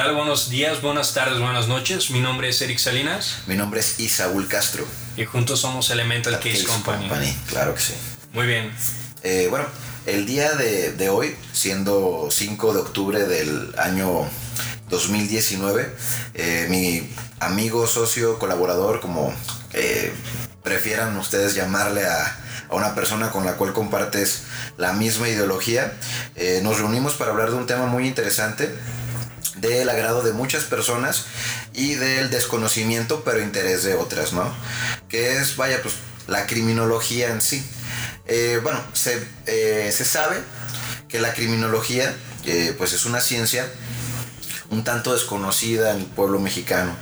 [0.00, 0.14] ¿Qué tal?
[0.14, 2.10] Buenos días, buenas tardes, buenas noches.
[2.10, 3.40] Mi nombre es Eric Salinas.
[3.46, 4.86] Mi nombre es Isaúl Castro.
[5.14, 7.36] Y juntos somos Elemental Case, Company.
[7.48, 7.92] Claro que sí.
[8.32, 8.72] Muy bien.
[9.22, 9.66] Eh, bueno,
[10.06, 14.26] el día de, hoy, siendo 5 de octubre del año
[14.88, 15.94] 2019,
[16.32, 17.06] eh, mi
[17.38, 19.34] amigo, socio, colaborador, como
[19.74, 20.14] eh,
[20.62, 22.38] prefieran ustedes llamarle a,
[22.70, 24.44] una persona con la cual compartes
[24.78, 25.92] la misma ideología,
[26.62, 28.70] nos reunimos para hablar de un tema muy interesante
[29.60, 31.26] del agrado de muchas personas
[31.72, 34.52] y del desconocimiento pero interés de otras, ¿no?
[35.08, 35.94] Que es, vaya, pues
[36.26, 37.64] la criminología en sí.
[38.26, 40.38] Eh, bueno, se, eh, se, sabe
[41.08, 43.68] que la criminología eh, pues es una ciencia
[44.70, 46.94] un tanto desconocida en el pueblo mexicano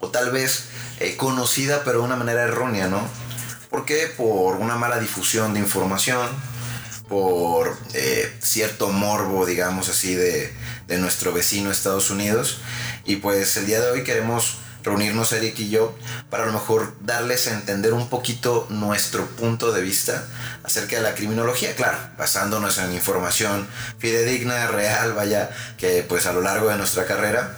[0.00, 0.64] o tal vez
[1.18, 3.06] conocida pero de una manera errónea, ¿no?
[3.68, 4.06] ¿Por qué?
[4.16, 6.28] Por una mala difusión de información,
[7.12, 7.76] por
[8.40, 10.50] cierto morbo, digamos así, de,
[10.88, 12.62] de nuestro vecino Estados Unidos.
[13.04, 15.94] Y pues el día de hoy queremos reunirnos Eric y yo
[16.30, 20.26] para a lo mejor darles a entender un poquito nuestro punto de vista
[20.64, 23.68] acerca de la criminología, claro, basándonos en información
[23.98, 27.54] fidedigna, real, vaya, que pues a lo largo de nuestra carrera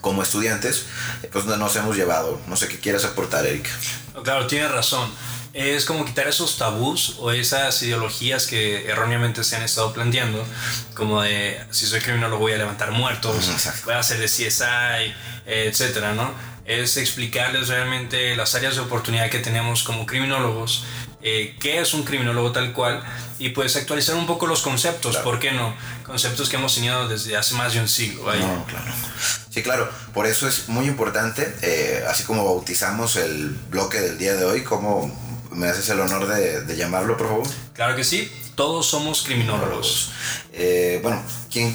[0.00, 0.86] como estudiantes,
[1.30, 2.40] pues nos hemos llevado.
[2.48, 3.68] No sé qué quieras aportar, Eric.
[4.24, 5.08] Claro, tienes razón
[5.52, 10.44] es como quitar esos tabús o esas ideologías que erróneamente se han estado planteando,
[10.94, 13.50] como de si soy criminólogo voy a levantar muertos,
[13.84, 15.14] voy a hacer de CSI,
[15.46, 16.32] etcétera, ¿no?
[16.64, 20.84] Es explicarles realmente las áreas de oportunidad que tenemos como criminólogos,
[21.22, 23.02] eh, qué es un criminólogo tal cual
[23.38, 25.74] y pues actualizar un poco los conceptos, ¿por qué no?
[26.04, 28.22] Conceptos que hemos tenido desde hace más de un siglo.
[28.34, 28.92] No, claro.
[29.50, 34.34] Sí, claro, por eso es muy importante, eh, así como bautizamos el bloque del día
[34.34, 37.46] de hoy, como ¿Me haces el honor de, llamarlo, por favor?
[37.74, 38.30] Claro que sí.
[38.54, 40.12] Todos somos criminólogos.
[40.52, 41.74] Eh, bueno, ¿quién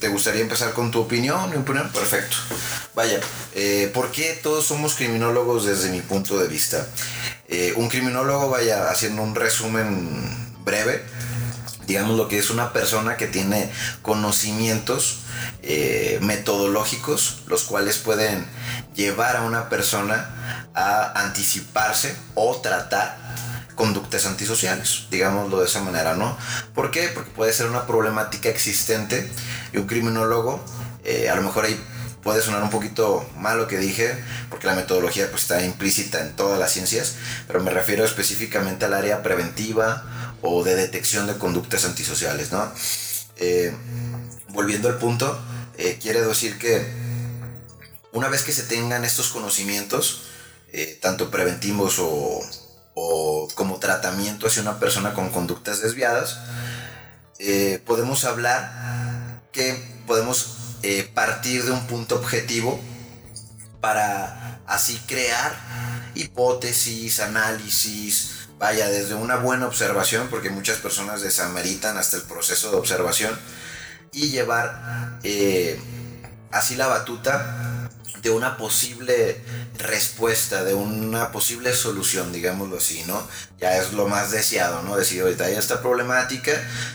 [0.00, 1.50] te gustaría empezar con tu opinión?
[1.50, 1.90] ¿Mi opinión?
[1.92, 2.36] Perfecto.
[2.94, 3.20] Vaya,
[3.54, 6.86] eh, ¿por qué todos somos criminólogos desde mi punto de vista?
[7.48, 11.02] Eh, un criminólogo, vaya, haciendo un resumen breve,
[11.86, 13.70] digamos lo que es una persona que tiene
[14.02, 15.21] conocimientos
[16.20, 18.46] metodológicos, los cuales pueden
[18.94, 23.16] llevar a una persona a anticiparse o tratar
[23.74, 26.36] conductas antisociales, digámoslo de esa manera, ¿no?
[26.74, 27.08] ¿Por qué?
[27.08, 29.30] Porque puede ser una problemática existente
[29.72, 30.64] y un criminólogo,
[31.04, 31.82] eh, a lo mejor ahí
[32.22, 34.16] puede sonar un poquito mal lo que dije,
[34.50, 38.94] porque la metodología pues, está implícita en todas las ciencias, pero me refiero específicamente al
[38.94, 40.04] área preventiva
[40.42, 42.72] o de detección de conductas antisociales, ¿no?
[43.36, 43.74] Eh,
[44.50, 45.36] volviendo al punto,
[45.78, 46.84] eh, quiere decir que
[48.12, 50.22] una vez que se tengan estos conocimientos,
[50.72, 52.40] eh, tanto preventivos o,
[53.54, 56.38] como tratamiento hacia una persona con conductas desviadas,
[57.38, 62.80] eh, podemos hablar que podemos eh, partir de un punto objetivo
[63.80, 65.54] para así crear
[66.14, 72.76] hipótesis, análisis, vaya, desde una buena observación, porque muchas personas desameritan hasta el proceso de
[72.76, 73.38] observación,
[74.12, 75.18] y llevar
[76.50, 77.88] así la batuta
[78.22, 79.42] de una posible
[79.82, 83.26] respuesta, de una posible solución, digámoslo así, ¿no?
[83.60, 84.96] Ya es lo más deseado, ¿no?
[84.96, 86.52] Decir, ahorita hay esta problemática,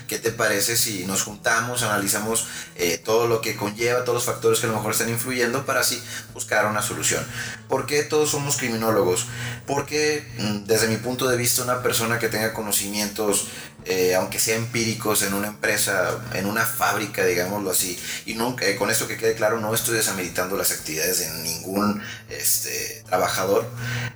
[0.07, 4.59] ¿qué te parece si nos juntamos, analizamos eh, todo lo que conlleva, todos los factores
[4.59, 6.01] que a lo mejor están influyendo para así
[6.33, 7.25] buscar una solución?
[7.67, 9.27] ¿Por qué todos somos criminólogos?
[9.65, 13.47] Porque mm, desde mi punto de vista una persona que tenga conocimientos
[13.89, 17.97] eh, aunque sea empíricos, en una empresa, en una fábrica, digámoslo así.
[18.25, 22.01] Y nunca, eh, con esto que quede claro, no estoy desameritando las actividades de ningún
[22.29, 23.65] este, trabajador,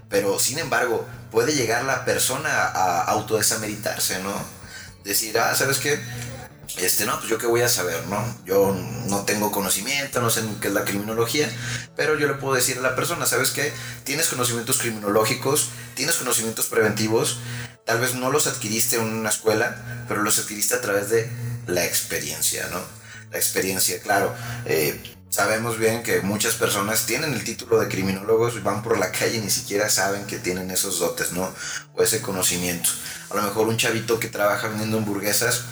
[0.10, 4.34] pero sin embargo, puede llegar la persona a autodesameritarse, ¿no?
[5.04, 6.00] Decir, ah, ¿sabes qué?
[6.78, 8.24] Este, no, pues yo qué voy a saber, ¿no?
[8.46, 8.74] Yo
[9.08, 11.50] no tengo conocimiento, no sé qué es la criminología,
[11.96, 13.74] pero yo le puedo decir a la persona, ¿sabes qué?
[14.06, 17.40] Tienes conocimientos criminológicos, tienes conocimientos preventivos,
[17.86, 19.76] Tal vez no los adquiriste en una escuela,
[20.08, 21.30] pero los adquiriste a través de
[21.68, 22.80] la experiencia, ¿no?
[23.32, 24.34] La experiencia, claro.
[24.66, 29.12] Eh, sabemos bien que muchas personas tienen el título de criminólogos y van por la
[29.12, 31.52] calle y ni siquiera saben que tienen esos dotes, ¿no?
[31.96, 32.90] O ese conocimiento.
[33.32, 35.64] A lo mejor un chavito que trabaja vendiendo hamburguesas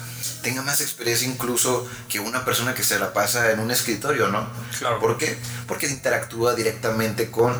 [0.42, 4.48] tenga más experiencia incluso que una persona que se la pasa en un escritorio, ¿no?
[4.78, 4.98] Claro.
[4.98, 5.36] ¿Por qué?
[5.68, 7.54] Porque interactúa directamente con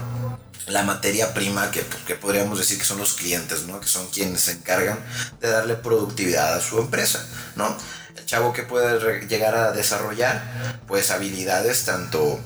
[0.67, 3.79] la materia prima que, que, podríamos decir que son los clientes, ¿no?
[3.79, 4.99] Que son quienes se encargan
[5.41, 7.27] de darle productividad a su empresa,
[7.57, 7.77] ¿no?
[8.17, 12.41] El chavo que puede llegar a desarrollar, pues habilidades tanto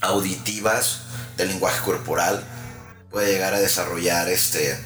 [0.00, 1.02] auditivas,
[1.36, 2.42] de lenguaje corporal,
[3.10, 4.76] puede llegar a desarrollar este,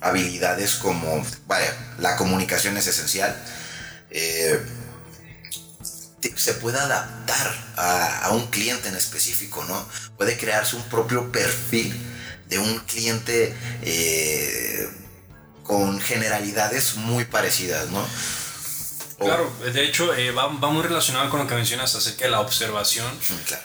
[0.00, 3.34] habilidades como, vaya, la comunicación es esencial.
[4.10, 4.60] Eh,
[6.36, 9.88] se puede adaptar a, un cliente en específico, ¿no?
[10.16, 11.94] Puede crearse un propio perfil
[12.48, 14.88] de un cliente eh,
[15.62, 18.04] con generalidades muy parecidas, ¿no?
[19.18, 23.06] Claro, de hecho eh, va, muy relacionado con lo que mencionas acerca de la observación,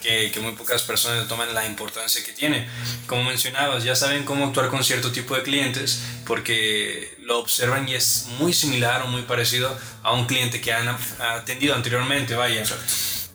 [0.01, 2.67] que, que, muy pocas personas toman la importancia que tiene.
[3.05, 7.94] Como mencionabas, ya saben cómo actuar con cierto tipo de clientes porque lo observan y
[7.94, 10.88] es muy similar o muy parecido a un cliente que han
[11.19, 12.63] atendido anteriormente, vaya.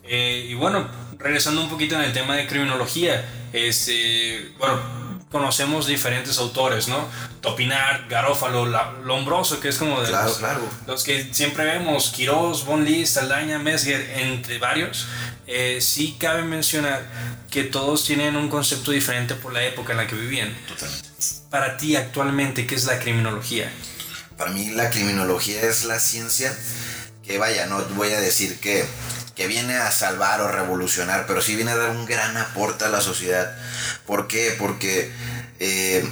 [0.03, 6.37] Eh, y bueno, regresando un poquito en el tema de criminología, este, bueno, conocemos diferentes
[6.39, 7.07] autores, ¿no?
[7.41, 8.65] Topinar, Garófalo,
[9.03, 10.11] Lombroso, que es como de
[10.87, 15.07] los, que siempre vemos, Quirós, Von Lee, Saldaña, Mesger, entre varios.
[15.45, 17.05] Eh, sí cabe mencionar
[17.49, 20.55] que todos tienen un concepto diferente por la época en la que vivían.
[20.67, 21.09] Totalmente.
[21.49, 23.71] Para ti actualmente, ¿qué es la criminología?
[24.37, 26.55] Para mí la criminología es la ciencia
[27.23, 28.85] que vaya, no voy a decir que
[29.39, 32.89] que viene a salvar o revolucionar, pero sí viene a dar un gran aporte a
[32.89, 33.55] la sociedad.
[34.05, 34.53] ¿Por qué?
[34.59, 35.09] Porque
[35.59, 36.05] eh,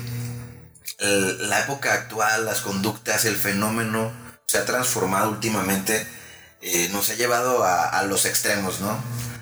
[0.97, 4.13] la época actual, las conductas, el fenómeno
[4.45, 6.07] se ha transformado últimamente,
[6.61, 8.97] eh, nos ha llevado a, los extremos, ¿no?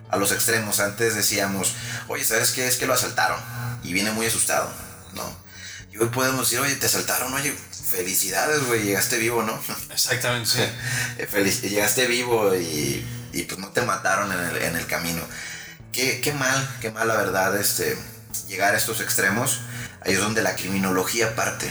[0.10, 0.80] A los extremos.
[0.80, 1.76] Antes decíamos,
[2.08, 2.66] oye, ¿sabes qué?
[2.66, 3.40] Es que lo asaltaron
[3.84, 4.68] y viene muy asustado,
[5.14, 5.32] ¿no?
[5.92, 7.56] Y hoy podemos decir, oye, te asaltaron, oye,
[7.88, 9.62] felicidades, güey, llegaste vivo, ¿no?
[9.92, 11.68] Exactamente, sí.
[11.70, 13.06] Llegaste vivo y
[13.36, 15.22] y pues no te mataron en el, en el camino.
[15.92, 17.98] Qué, qué, mal, qué mal la verdad este,
[18.48, 19.60] llegar a estos extremos.
[20.02, 21.70] Ahí es donde la criminología parte.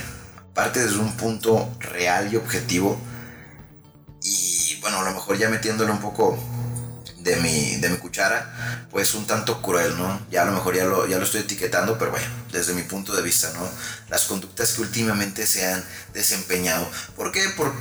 [0.52, 3.00] Parte desde un punto real y objetivo.
[4.22, 6.38] Y bueno, a lo mejor ya metiéndole un poco
[7.20, 10.20] de mi, de mi cuchara, pues un tanto cruel, ¿no?
[10.30, 13.16] Ya a lo mejor ya lo, ya lo estoy etiquetando, pero bueno, desde mi punto
[13.16, 13.66] de vista, ¿no?
[14.10, 15.82] Las conductas que últimamente se han
[16.12, 16.86] desempeñado.
[17.16, 17.42] ¿Por qué?
[17.56, 17.72] Por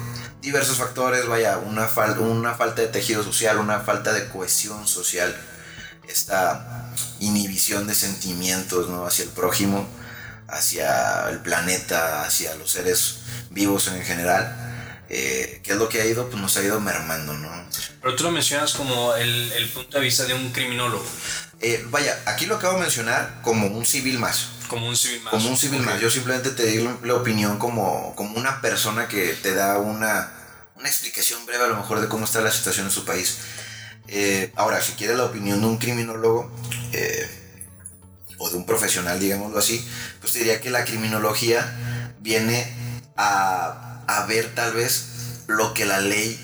[0.44, 5.36] diversos factores, vaya, una, una falta de tejido social, una falta de cohesión social,
[6.08, 6.92] esta
[7.22, 9.08] inhibición de sentimientos ¿no?
[9.08, 9.88] hacia el prójimo,
[10.50, 13.20] hacia el planeta, hacia los seres
[13.50, 14.60] vivos en general.
[15.10, 16.30] Eh, ¿Qué es lo que ha ido?
[16.30, 17.50] Pues nos ha ido mermando, ¿no?
[18.02, 21.06] Pero tú lo mencionas como el, el punto de vista de un criminólogo.
[21.62, 24.48] Eh, vaya, aquí lo acabo de mencionar como un civil más.
[24.74, 25.32] Como un civil más.
[25.32, 26.02] Como un civil más.
[26.02, 30.32] Yo simplemente te digo la opinión como, como una persona que te da una,
[30.76, 33.38] una explicación breve a lo mejor de cómo está la situación en su país.
[34.08, 36.52] Eh, ahora, si quieres la opinión de un criminólogo
[36.92, 37.30] eh,
[38.40, 39.88] o de un profesional, digámoslo así,
[40.20, 42.68] pues te diría que la criminología viene
[43.16, 45.06] a, a ver tal vez
[45.46, 46.40] lo que la ley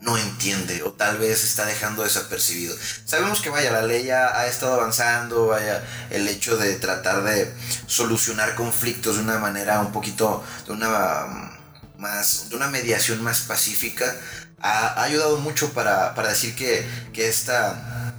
[0.00, 2.76] no entiende o tal vez está dejando desapercibido.
[3.04, 7.52] Sabemos que vaya, la ley ya ha estado avanzando, vaya, el hecho de tratar de
[7.86, 13.40] solucionar conflictos de una manera un poquito, de una mm, más, de una mediación más
[13.40, 14.14] pacífica,
[14.60, 18.14] ha, ayudado mucho para, decir que, que esta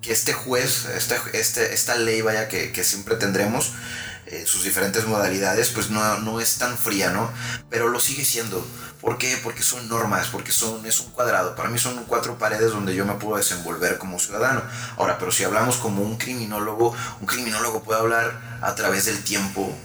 [0.00, 3.72] que este juez, esta, este, esta ley, vaya, que, que siempre tendremos,
[4.26, 7.30] eh, sus diferentes modalidades, pues no, no es tan fría, ¿no?
[7.68, 8.66] Pero lo sigue siendo.
[9.02, 9.36] ¿Por qué?
[9.42, 11.56] Porque son normas, porque son, es un cuadrado.
[11.56, 14.62] Para mí son cuatro paredes donde yo me puedo desenvolver como ciudadano.
[14.96, 19.76] Ahora, pero si hablamos como un criminólogo, un criminólogo puede hablar a través del tiempo,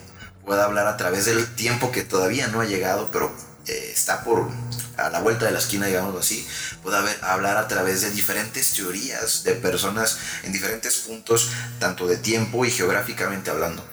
[0.46, 4.52] puede hablar a través del tiempo que todavía no ha llegado, pero eh, está por
[4.98, 6.48] a la vuelta de la esquina, digámoslo así,
[6.84, 12.18] puede haber, hablar a través de diferentes teorías de personas en diferentes puntos, tanto de
[12.18, 13.84] tiempo y geográficamente hablando.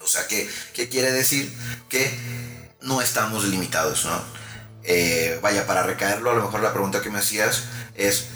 [0.00, 1.56] O sea, ¿qué, qué quiere decir?
[1.88, 2.18] Que
[2.80, 4.39] no estamos limitados, ¿no?
[4.84, 8.26] Eh, vaya, para recaerlo, a lo mejor la pregunta que me hacías es,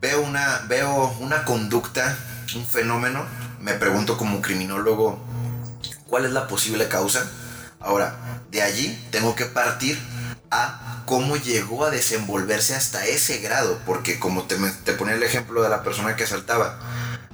[0.00, 2.16] veo una, veo una conducta,
[2.54, 3.24] un fenómeno,
[3.60, 5.18] me pregunto como criminólogo,
[6.06, 7.26] ¿cuál es la posible causa?
[7.80, 8.16] Ahora,
[8.50, 9.98] de allí tengo que partir
[10.50, 15.62] a cómo llegó a desenvolverse hasta ese grado, porque como te, te ponía el ejemplo
[15.62, 16.78] de la persona que asaltaba,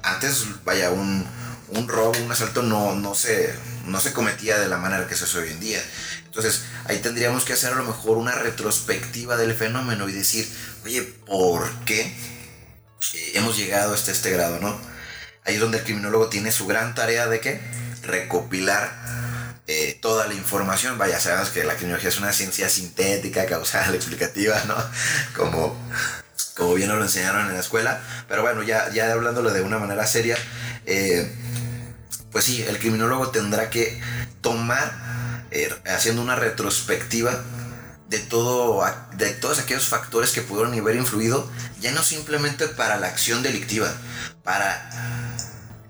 [0.01, 1.25] antes, vaya, un,
[1.69, 3.53] un robo, un asalto no, no, se,
[3.85, 5.81] no se cometía de la manera que se hace hoy en día.
[6.35, 10.51] Entonces, ahí tendríamos que hacer a lo mejor una retrospectiva del fenómeno y decir,
[10.83, 14.75] oye, ¿por qué eh, hemos llegado hasta este grado, no?
[15.45, 17.61] Ahí es donde el criminólogo tiene su gran tarea de qué?
[18.01, 18.91] Recopilar
[19.67, 20.97] eh, toda la información.
[20.97, 24.75] Vaya, sabemos que la criminología es una ciencia sintética, causal, explicativa, ¿no?
[25.35, 25.77] Como,
[26.55, 28.01] como bien nos lo enseñaron en la escuela.
[28.27, 30.35] Pero bueno, ya, ya hablándolo de una manera seria,
[30.87, 31.31] eh,
[32.31, 34.01] pues sí, el criminólogo tendrá que
[34.41, 35.02] tomar
[35.55, 37.43] eh, haciendo una retrospectiva
[38.09, 38.83] de, todo,
[39.17, 41.47] de todos aquellos factores que pudieron haber influido,
[41.79, 43.91] ya no simplemente para la acción delictiva,
[44.43, 44.89] para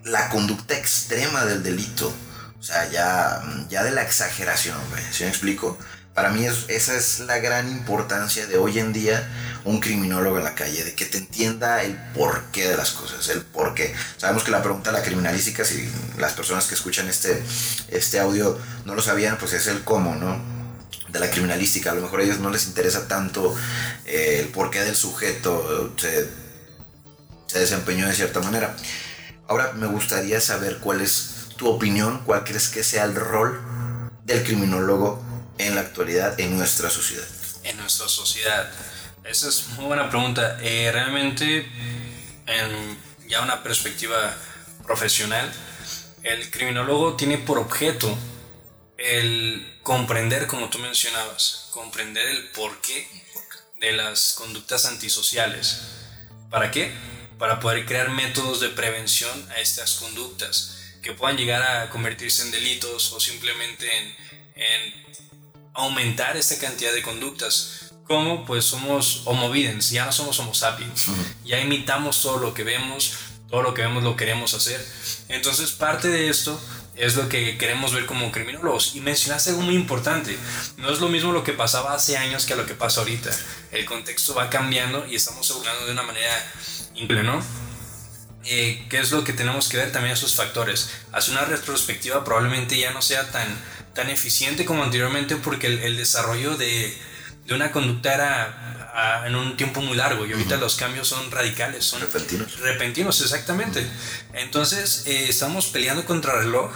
[0.03, 2.13] la conducta extrema del delito.
[2.59, 4.77] O sea, ya, ya de la exageración,
[5.11, 5.77] ¿sí me explico?
[6.13, 9.25] Para mí esa es la gran importancia de hoy en día
[9.65, 13.41] un criminólogo en la calle, de que te entienda el porqué de las cosas, el
[13.41, 13.93] porqué.
[14.17, 17.41] Sabemos que la pregunta de la criminalística, si las personas que escuchan este,
[17.89, 20.41] este audio no lo sabían, pues es el cómo, ¿no?
[21.09, 21.91] De la criminalística.
[21.91, 23.55] A lo mejor a ellos no les interesa tanto
[24.05, 26.27] eh, el porqué del sujeto se,
[27.47, 28.75] se desempeñó de cierta manera.
[29.47, 33.61] Ahora me gustaría saber cuál es tu opinión, cuál crees que sea el rol
[34.25, 35.23] del criminólogo
[35.57, 37.25] en la actualidad en nuestra sociedad.
[37.63, 38.69] En nuestra sociedad.
[39.23, 40.59] Esa es muy buena pregunta.
[40.61, 41.65] Eh, realmente,
[42.45, 44.35] en ya una perspectiva
[44.85, 45.49] profesional,
[46.23, 48.15] el criminólogo tiene por objeto
[48.97, 53.07] el comprender, como tú mencionabas, comprender el porqué
[53.79, 55.81] de las conductas antisociales.
[56.49, 56.91] ¿Para qué?
[57.39, 62.51] Para poder crear métodos de prevención a estas conductas que puedan llegar a convertirse en
[62.51, 64.15] delitos o simplemente en,
[64.55, 64.93] en
[65.73, 71.07] aumentar esta cantidad de conductas como pues somos homo videns, ya no somos homo sapiens,
[71.43, 73.15] ya imitamos todo lo que vemos,
[73.49, 74.79] todo lo que vemos lo queremos hacer.
[75.29, 76.61] Entonces parte de esto
[76.95, 78.95] es lo que queremos ver como criminólogos.
[78.95, 80.37] Y mencionaste algo muy importante,
[80.77, 83.31] no es lo mismo lo que pasaba hace años que lo que pasa ahorita.
[83.71, 86.53] El contexto va cambiando y estamos evolucionando de una manera
[86.93, 87.43] increíble, ¿no?
[88.45, 90.91] Eh, ¿Qué es lo que tenemos que ver también esos factores?
[91.13, 93.47] Hacer una retrospectiva probablemente ya no sea tan,
[93.95, 96.95] tan eficiente como anteriormente porque el desarrollo de
[97.45, 101.83] de una conducta era en un tiempo muy largo y ahorita los cambios son radicales,
[101.83, 102.59] son repentinos.
[102.59, 103.85] Repentinos, exactamente.
[104.33, 106.71] Entonces eh, estamos peleando contra el reloj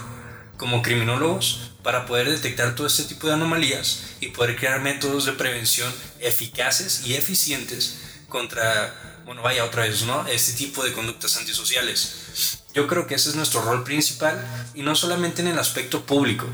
[0.58, 5.34] como criminólogos para poder detectar todo este tipo de anomalías y poder crear métodos de
[5.34, 8.94] prevención eficaces y eficientes contra,
[9.28, 10.26] bueno, vaya otra vez, ¿no?
[10.26, 12.62] Este tipo de conductas antisociales.
[12.74, 14.42] Yo creo que ese es nuestro rol principal
[14.74, 16.46] y no solamente en el aspecto público,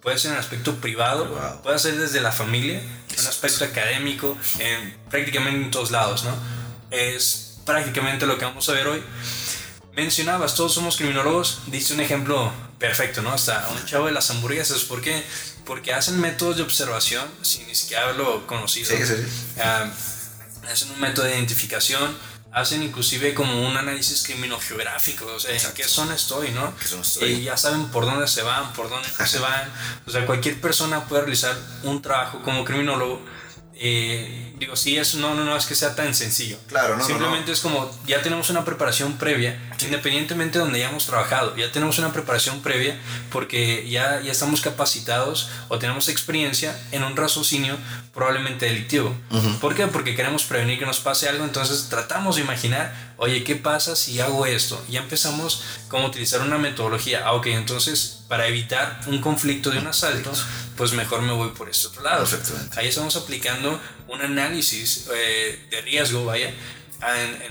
[0.00, 4.38] puede ser en el aspecto privado, puede ser desde la familia, en el aspecto académico,
[4.60, 6.32] en, prácticamente en todos lados, ¿no?
[6.92, 9.02] Es prácticamente lo que vamos a ver hoy.
[9.96, 13.32] Mencionabas, todos somos criminólogos, diste un ejemplo perfecto, ¿no?
[13.32, 15.24] Hasta un chavo de las hamburguesas, ¿por qué?
[15.66, 18.88] Porque hacen métodos de observación sin ni siquiera haberlo conocido.
[18.88, 19.14] Sí, sí.
[19.58, 19.90] Ah,
[20.72, 22.16] hacen un método de identificación,
[22.52, 26.72] hacen inclusive como un análisis criminográfico, o sea, en qué zona estoy, ¿no?
[27.20, 29.70] Y ya saben por dónde se van, por dónde no se van.
[30.06, 33.22] O sea, cualquier persona puede realizar un trabajo como criminólogo
[33.74, 36.58] eh, digo, sí, eso no, no, no es que sea tan sencillo.
[36.68, 37.04] Claro, no.
[37.04, 41.98] Simplemente es como, ya tenemos una preparación previa, independientemente de donde hayamos trabajado, ya tenemos
[41.98, 42.94] una preparación previa
[43.32, 47.78] porque ya, ya estamos capacitados o tenemos experiencia en un raciocinio
[48.12, 49.16] probablemente delictivo.
[49.62, 49.86] ¿Por qué?
[49.86, 54.20] Porque queremos prevenir que nos pase algo, entonces tratamos de imaginar, oye, ¿qué pasa si
[54.20, 54.84] hago esto?
[54.90, 57.22] Ya empezamos como utilizar una metodología.
[57.24, 60.30] Ah, ok, entonces para evitar un conflicto de un asalto,
[60.76, 62.26] pues mejor me voy por este otro lado.
[62.76, 66.52] Ahí estamos aplicando un análisis eh, de riesgo, vaya,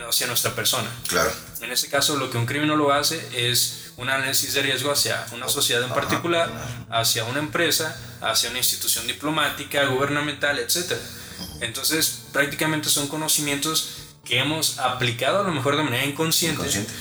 [0.07, 0.89] hacia nuestra persona.
[1.07, 1.31] Claro.
[1.61, 5.49] En este caso, lo que un criminólogo hace es un análisis de riesgo hacia una
[5.49, 6.49] sociedad en particular,
[6.89, 10.93] hacia una empresa, hacia una institución diplomática, gubernamental, etc.
[11.61, 13.89] Entonces, prácticamente son conocimientos
[14.23, 16.93] que hemos aplicado a lo mejor de manera inconsciente, inconsciente.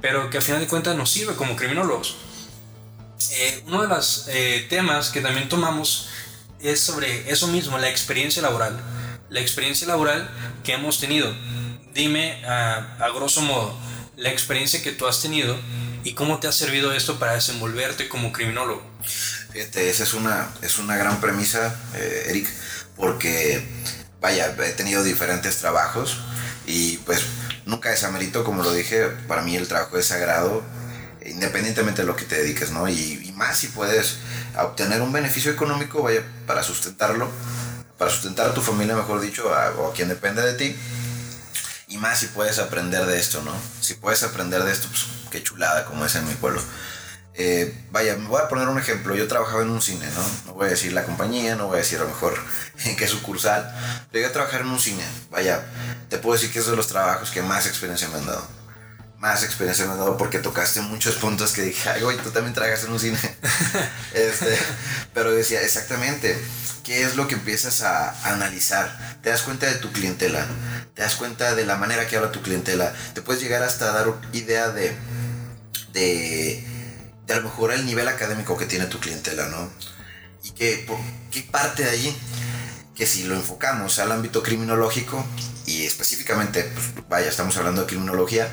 [0.00, 2.16] pero que a final de cuentas nos sirve como criminólogos.
[3.32, 6.08] Eh, uno de los eh, temas que también tomamos
[6.60, 8.80] es sobre eso mismo, la experiencia laboral.
[9.30, 10.28] La experiencia laboral
[10.64, 11.32] que hemos tenido.
[11.94, 13.76] Dime a, grosso modo
[14.16, 15.56] la experiencia que tú has tenido
[16.04, 18.82] y cómo te ha servido esto para desenvolverte como criminólogo.
[19.52, 22.48] Fíjate, esa es una, es una gran premisa, eh, Eric,
[22.96, 23.66] porque,
[24.20, 26.18] vaya, he tenido diferentes trabajos
[26.66, 27.24] y pues
[27.66, 30.62] nunca desamerito, como lo dije, para mí el trabajo es sagrado,
[31.24, 32.88] independientemente de lo que te dediques, ¿no?
[32.88, 34.18] Y, más si puedes
[34.54, 37.30] obtener un beneficio económico, vaya, para sustentarlo,
[38.00, 40.74] para sustentar a tu familia, mejor dicho, o a quien depende de ti.
[41.88, 43.52] Y más si puedes aprender de esto, ¿no?
[43.82, 46.62] Si puedes aprender de esto, pues qué chulada, como es en mi pueblo.
[47.34, 49.14] Eh, vaya, me voy a poner un ejemplo.
[49.14, 50.46] Yo trabajaba en un cine, ¿no?
[50.46, 52.38] No voy a decir la compañía, no voy a decir a lo mejor
[52.86, 53.70] en qué sucursal.
[54.12, 55.04] Llegué a trabajar en un cine.
[55.30, 55.62] Vaya,
[56.08, 58.60] te puedo decir que es de los trabajos que más experiencia me han dado
[59.20, 62.54] más experiencia me ha dado porque tocaste muchos puntos que dije, ay, güey, tú también
[62.54, 63.18] tragas en un cine.
[64.14, 64.58] este,
[65.12, 66.42] pero decía, exactamente,
[66.84, 69.18] ¿qué es lo que empiezas a analizar?
[69.22, 70.46] Te das cuenta de tu clientela,
[70.94, 74.12] te das cuenta de la manera que habla tu clientela, te puedes llegar hasta dar
[74.32, 74.92] idea de,
[75.92, 76.64] de,
[77.26, 79.70] de a lo mejor el nivel académico que tiene tu clientela, ¿no?
[80.42, 80.86] Y que,
[81.30, 82.16] qué parte de allí
[82.94, 85.24] que si lo enfocamos al ámbito criminológico
[85.64, 88.46] y específicamente, pues, vaya, estamos hablando de criminología,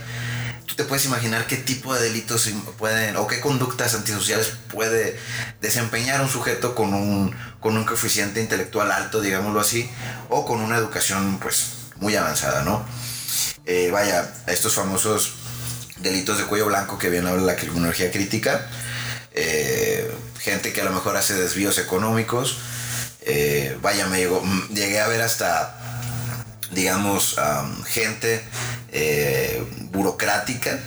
[0.77, 5.19] te puedes imaginar qué tipo de delitos pueden o qué conductas antisociales puede
[5.59, 9.89] desempeñar un sujeto con un, con un coeficiente intelectual alto, digámoslo así,
[10.29, 12.85] o con una educación pues muy avanzada, ¿no?
[13.65, 15.33] Eh, vaya, estos famosos
[15.97, 18.69] delitos de cuello blanco que viene ahora la criminología crítica,
[19.33, 22.59] eh, gente que a lo mejor hace desvíos económicos,
[23.21, 25.76] eh, vaya, me llegó, llegué a ver hasta
[26.71, 27.37] digamos,
[27.85, 28.43] gente
[28.91, 30.79] eh, burocrática,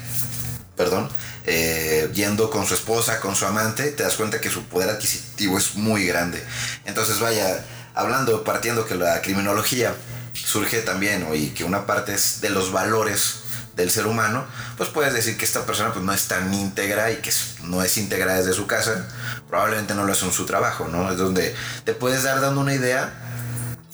[0.76, 1.08] perdón,
[1.46, 5.58] eh, yendo con su esposa, con su amante, te das cuenta que su poder adquisitivo
[5.58, 6.42] es muy grande.
[6.84, 9.94] Entonces, vaya, hablando, partiendo que la criminología
[10.34, 13.40] surge también, y que una parte es de los valores
[13.76, 14.44] del ser humano,
[14.76, 17.32] pues puedes decir que esta persona pues, no es tan íntegra y que
[17.64, 19.08] no es íntegra desde su casa,
[19.48, 21.10] probablemente no lo es en su trabajo, ¿no?
[21.10, 23.29] Es donde te puedes dar dando una idea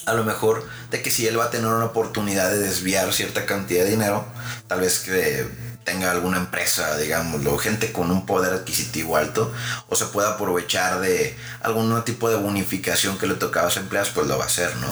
[0.07, 3.45] a lo mejor de que si él va a tener una oportunidad de desviar cierta
[3.45, 4.25] cantidad de dinero,
[4.69, 5.47] tal vez que
[5.87, 9.53] tenga alguna empresa, digámoslo, gente con un poder adquisitivo alto,
[9.89, 14.11] o se pueda aprovechar de algún tipo de bonificación que le tocaba a los empleados,
[14.11, 14.89] pues lo va a hacer, ¿no?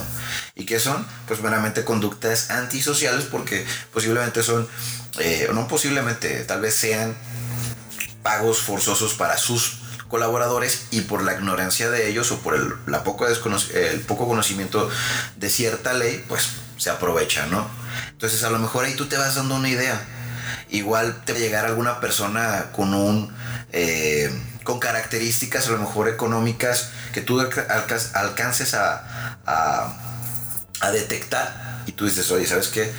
[0.54, 1.04] ¿Y qué son?
[1.26, 4.68] Pues meramente conductas antisociales porque posiblemente son,
[5.18, 7.16] eh, no posiblemente, tal vez sean
[8.22, 13.26] pagos forzosos para sus colaboradores y por la ignorancia de ellos o por el, poco
[13.26, 14.88] el poco conocimiento
[15.36, 17.66] de cierta ley, pues se aprovecha, ¿no?
[18.10, 20.00] Entonces a lo mejor ahí tú te vas dando una idea.
[20.70, 23.32] Igual te va a llegar alguna persona con un...
[23.72, 24.30] Eh,
[24.62, 29.92] con características a lo mejor económicas que tú alcances a, a,
[30.80, 32.90] a detectar y tú dices, oye, ¿sabes qué?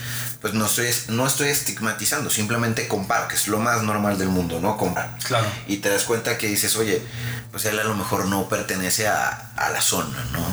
[0.46, 4.60] Pues no estoy, no estoy estigmatizando, simplemente comparo, que es lo más normal del mundo,
[4.60, 4.78] ¿no?
[4.78, 5.18] Comprar.
[5.24, 5.48] Claro.
[5.66, 7.02] Y te das cuenta que dices, oye,
[7.50, 10.46] pues él a lo mejor no pertenece a, la zona, ¿no?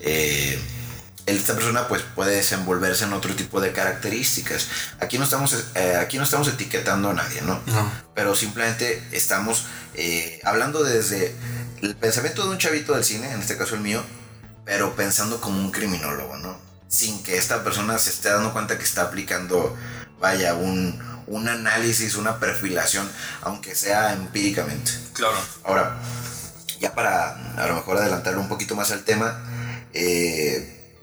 [0.00, 0.60] Eh,
[1.24, 4.68] esta persona pues puede desenvolverse en otro tipo de características.
[5.00, 7.58] Aquí no estamos, eh, aquí no estamos etiquetando a nadie, ¿no?
[7.64, 7.90] no.
[8.14, 11.34] Pero simplemente estamos eh, hablando desde
[11.80, 14.02] el pensamiento de un chavito del cine, en este caso el mío,
[14.66, 16.71] pero pensando como un criminólogo, ¿no?
[16.92, 19.74] Sin que esta persona se esté dando cuenta que está aplicando,
[20.20, 21.00] vaya, un,
[21.48, 24.92] análisis, una perfilación, aunque sea empíricamente.
[25.14, 25.36] Claro.
[25.64, 25.98] Ahora,
[26.80, 29.42] ya para a lo mejor adelantarle un poquito más al tema,
[29.94, 31.00] eh,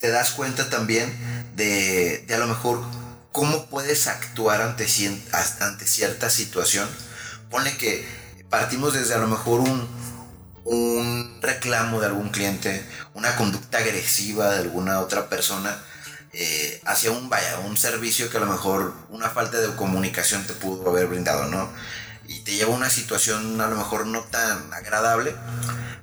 [0.00, 1.16] te das cuenta también
[1.54, 2.82] de, de, a lo mejor
[3.30, 4.86] cómo puedes actuar ante,
[5.60, 6.88] ante cierta situación.
[7.50, 8.04] Pone que
[8.50, 9.88] partimos desde a lo mejor un,
[10.64, 15.76] un reclamo de algún cliente, una conducta agresiva de alguna otra persona
[16.32, 20.52] eh, hacia un, vaya, un servicio que a lo mejor una falta de comunicación te
[20.52, 21.68] pudo haber brindado, ¿no?
[22.28, 25.34] Y te lleva a una situación a lo mejor no tan agradable,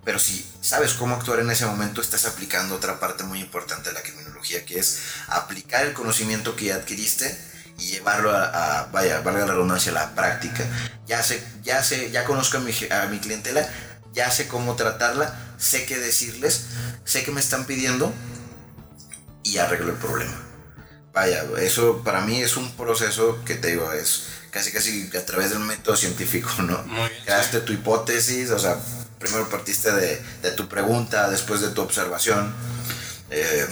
[0.03, 3.93] pero si sabes cómo actuar en ese momento, estás aplicando otra parte muy importante de
[3.93, 7.37] la criminología, que es aplicar el conocimiento que ya adquiriste
[7.77, 10.65] y llevarlo a, vaya, valga la redundancia, a la práctica.
[11.05, 13.69] Ya sé, ya sé, ya conozco a mi, a mi clientela,
[14.17, 16.65] ya sé cómo tratarla, sé qué decirles,
[17.05, 18.11] sé qué me están pidiendo
[19.43, 20.35] y arreglo el problema.
[21.13, 25.51] Vaya, eso para mí es un proceso que te digo, es casi casi a través
[25.51, 26.83] del método científico, ¿no?
[27.25, 28.79] Creaste tu hipótesis, o sea,
[29.19, 32.55] primero partiste de, tu pregunta, después de tu observación,
[33.29, 33.67] eh,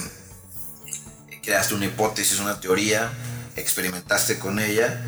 [1.44, 3.12] creaste una hipótesis, una teoría,
[3.56, 5.04] experimentaste con ella,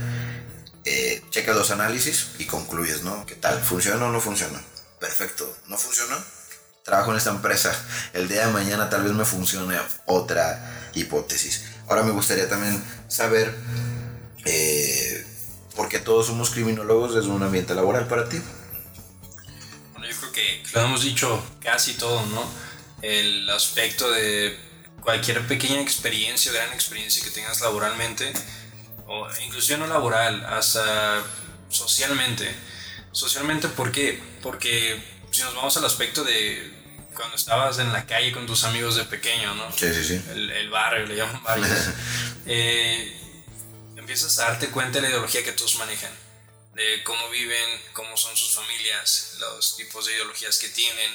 [0.84, 3.23] eh, checas los análisis y concluyes, ¿no?
[3.28, 3.62] ¿Qué tal?
[3.62, 4.60] ¿Funciona o no funciona?
[4.99, 6.15] Perfecto, no funcionó.
[6.83, 7.73] Trabajo en esta empresa.
[8.13, 11.65] El día de mañana tal vez me funcione otra hipótesis.
[11.88, 13.53] Ahora me gustaría también saber
[14.45, 15.25] eh,
[15.75, 18.41] por qué todos somos criminólogos desde un ambiente laboral para ti.
[19.91, 22.49] Bueno, yo creo que lo hemos dicho casi todo, ¿no?
[23.01, 24.57] El aspecto de
[25.01, 28.31] cualquier pequeña experiencia, gran experiencia que tengas laboralmente,
[29.07, 31.21] o inclusive no laboral, hasta
[31.69, 32.53] socialmente
[33.17, 34.21] Socialmente, ¿por qué?
[34.43, 35.01] Porque
[35.32, 36.71] si nos vamos al aspecto de
[37.15, 39.71] cuando estabas en la calle con tus amigos de pequeño, ¿no?
[39.71, 40.21] Sí, sí, sí.
[40.30, 41.65] El, barrio, le llaman barrio.
[42.45, 43.19] eh,
[43.95, 46.12] empiezas a darte cuenta de la ideología que todos manejan,
[46.75, 51.12] de cómo viven, cómo son sus familias, los tipos de ideologías que tienen,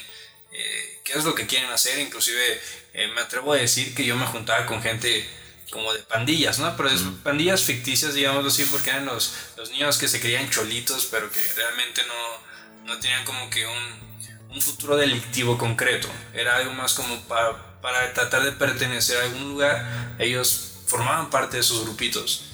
[0.51, 1.99] eh, qué es lo que quieren hacer.
[1.99, 2.61] Inclusive
[2.95, 5.25] eh, me atrevo a decir que yo me juntaba con gente
[5.73, 6.77] como de pandillas, ¿no?
[6.77, 11.07] Pero es pandillas ficticias, digamos así, porque eran los, los niños que se creían cholitos,
[11.09, 16.07] pero que realmente no, no tenían como que un, un, futuro delictivo concreto.
[16.31, 20.15] Era algo más como para, para tratar de pertenecer a algún lugar.
[20.19, 22.45] Ellos formaban parte de esos grupitos.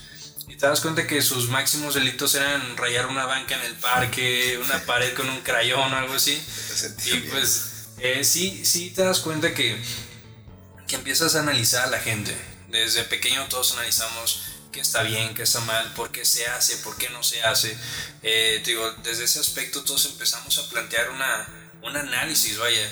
[0.48, 4.58] Y te das cuenta que sus máximos delitos eran rayar una banca en el parque,
[4.64, 6.42] una pared con un crayón o algo así.
[7.06, 9.78] Y pues eh, sí, sí te das cuenta que,
[10.88, 15.44] que empiezas a analizar a la gente desde pequeño todos analizamos qué está bien, qué
[15.44, 17.76] está mal, por qué se hace, por qué no se hace.
[18.22, 21.48] Eh, digo, desde ese aspecto todos empezamos a plantear una,
[21.82, 22.90] un análisis, vaya,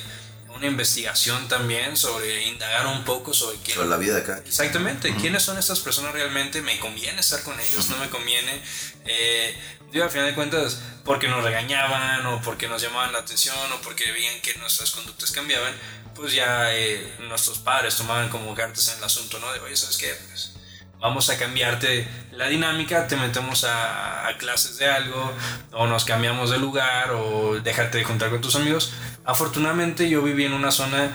[0.55, 3.75] una investigación también sobre indagar un poco sobre quién...
[3.75, 4.41] Sobre la vida de acá.
[4.45, 8.61] Exactamente, quiénes son estas personas realmente, me conviene estar con ellos, no me conviene.
[9.05, 9.55] Eh,
[9.91, 13.81] digo, al final de cuentas, porque nos regañaban o porque nos llamaban la atención o
[13.81, 15.73] porque veían que nuestras conductas cambiaban,
[16.15, 19.51] pues ya eh, nuestros padres tomaban como cartas en el asunto, ¿no?
[19.53, 20.13] De, oye, ¿sabes qué?
[20.27, 20.53] Pues,
[20.99, 25.31] vamos a cambiarte la dinámica, te metemos a, clases de algo,
[25.71, 28.93] o nos cambiamos de lugar, o déjate de juntar con tus amigos.
[29.25, 31.11] Afortunadamente yo viví en una zona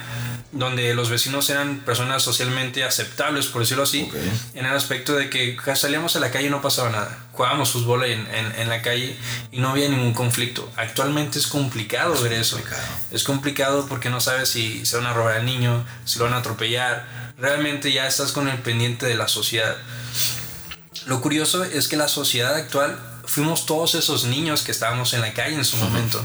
[0.52, 4.08] donde los vecinos eran personas socialmente aceptables, por decirlo así,
[4.54, 7.18] en el aspecto de que salíamos a la calle y no pasaba nada.
[7.32, 9.16] Jugábamos fútbol en, en, la calle
[9.50, 10.70] y no había ningún conflicto.
[10.76, 12.60] Actualmente es complicado ver eso.
[13.10, 16.34] Es complicado porque no sabes si se van a robar al niño, si lo van
[16.34, 17.32] a atropellar.
[17.38, 19.76] Realmente ya estás con el pendiente de la sociedad.
[21.06, 22.98] Lo curioso es que la sociedad actual
[23.32, 26.22] fuimos todos esos niños que estábamos en la calle en su momento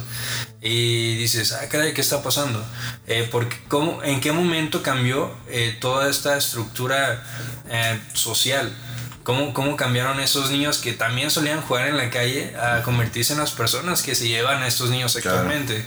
[0.62, 2.62] y dices, ah, caray, ¿qué está pasando?
[3.08, 7.24] Eh, porque, ¿cómo, ¿En qué momento cambió eh, toda esta estructura
[7.70, 8.76] eh, social?
[9.24, 13.40] ¿Cómo, ¿Cómo cambiaron esos niños que también solían jugar en la calle a convertirse en
[13.40, 15.86] las personas que se llevan a estos niños actualmente?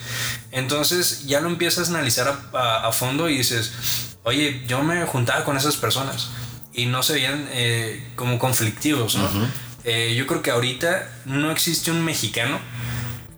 [0.52, 3.72] Entonces ya lo empiezas a analizar a, a, fondo y dices,
[4.22, 6.28] oye, yo me juntaba con esas personas
[6.72, 7.46] y no se veían
[8.16, 9.28] como conflictivos, ¿no?
[9.84, 12.58] Yo creo que ahorita no existe un mexicano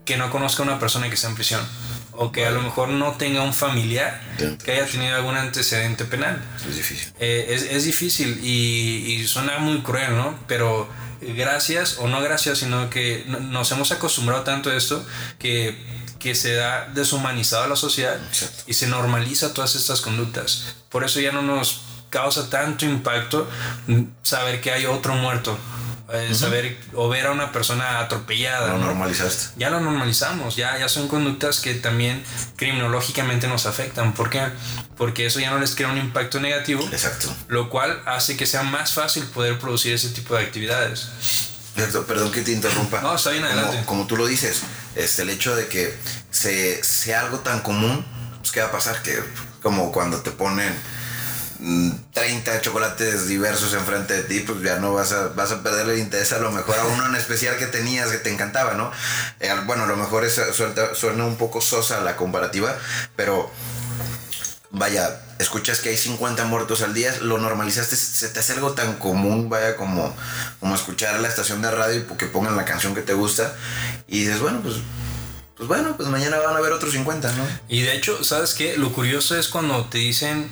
[0.05, 1.61] que no conozca a una persona que está en prisión
[2.13, 4.21] o que a lo mejor no tenga un familiar
[4.65, 6.43] que haya tenido algún antecedente penal.
[6.69, 7.13] Es difícil.
[7.19, 10.39] Eh, es, es, difícil y, y, suena muy cruel, ¿no?
[10.47, 10.89] Pero
[11.21, 15.05] gracias, o no gracias, sino que nos hemos acostumbrado tanto a esto
[15.39, 15.77] que,
[16.19, 18.19] que se da deshumanizado a la sociedad
[18.67, 20.75] y se normaliza todas estas conductas.
[20.91, 23.49] Por eso ya no nos causa tanto impacto
[24.23, 25.57] saber que hay otro muerto
[26.13, 28.69] eh, saber o ver a una persona atropellada.
[28.69, 29.55] Lo normalizaste.
[29.57, 32.23] Ya lo normalizamos, ya, ya son conductas que también
[32.57, 34.13] criminológicamente nos afectan.
[34.13, 34.43] ¿Por qué?
[34.97, 36.87] Porque eso ya no les crea un impacto negativo.
[36.93, 37.35] Exacto.
[37.49, 41.09] Lo cual hace que sea más fácil poder producir ese tipo de actividades.
[41.75, 43.01] Perdón que te interrumpa.
[43.01, 43.77] No, está bien adelante.
[43.77, 44.61] Como, como tú lo dices,
[44.95, 45.97] este, el hecho de que
[46.31, 48.05] se, sea algo tan común,
[48.41, 49.01] pues, ¿qué va a pasar?
[49.03, 49.19] Que
[49.63, 50.75] como cuando te ponen
[52.13, 55.99] 30 chocolates diversos enfrente de ti, pues ya no vas a, vas a perder el
[55.99, 58.91] interés a lo mejor a uno en especial que tenías, que te encantaba, ¿no?
[59.41, 60.41] Eh, bueno, a lo mejor es,
[60.95, 62.77] suena, un poco sosa la comparativa,
[63.15, 63.51] pero
[64.71, 68.95] vaya, escuchas que hay 50 muertos al día, lo normalizaste, se te hace algo tan
[68.95, 70.15] común, vaya, como,
[70.59, 73.55] como escuchar la estación de radio y que pongan la canción que te gusta
[74.09, 74.77] y dices, bueno, pues
[75.55, 77.47] pues bueno, pues mañana van a haber otros 50, ¿no?
[77.69, 78.77] Y de hecho, ¿sabes qué?
[78.77, 80.51] Lo curioso es cuando te dicen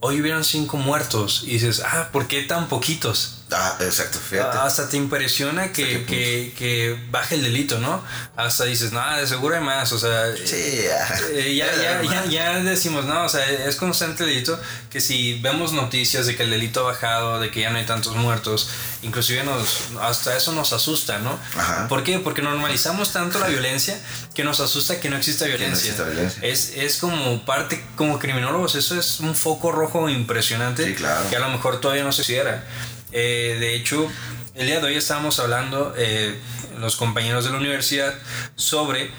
[0.00, 3.37] hoy hubieron cinco muertos y dices, ah, ¿por qué tan poquitos?
[3.50, 4.58] Ah, exacto, fíjate.
[4.58, 8.02] Hasta te impresiona que, que, que, baje el delito, ¿no?
[8.36, 10.34] Hasta dices, no, de seguro hay más, o sea...
[10.36, 11.74] Sí, eh, ya.
[11.74, 16.26] ya, ya, ya, decimos, no, o sea, es constante el delito que si vemos noticias
[16.26, 18.68] de que el delito ha bajado, de que ya no hay tantos muertos,
[19.02, 21.38] inclusive nos, hasta eso nos asusta, ¿no?
[21.56, 21.88] Ajá.
[21.88, 22.18] ¿Por qué?
[22.18, 23.98] Porque normalizamos tanto la violencia
[24.34, 25.94] que nos asusta que no exista violencia.
[25.96, 26.42] No violencia.
[26.42, 31.28] Es, es como parte, como criminólogos, eso es un foco rojo impresionante sí, claro.
[31.30, 32.64] que a lo mejor todavía no se hiciera.
[33.12, 34.10] Eh, de hecho,
[34.54, 36.38] el día de hoy estábamos hablando, eh,
[36.78, 38.14] los compañeros de la universidad,
[38.56, 39.10] sobre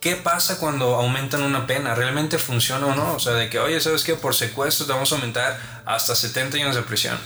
[0.00, 3.14] qué pasa cuando aumentan una pena, realmente funciona o no.
[3.14, 4.14] O sea, de que, oye, ¿sabes qué?
[4.14, 7.18] Por secuestro te vamos a aumentar hasta 70 años de prisión.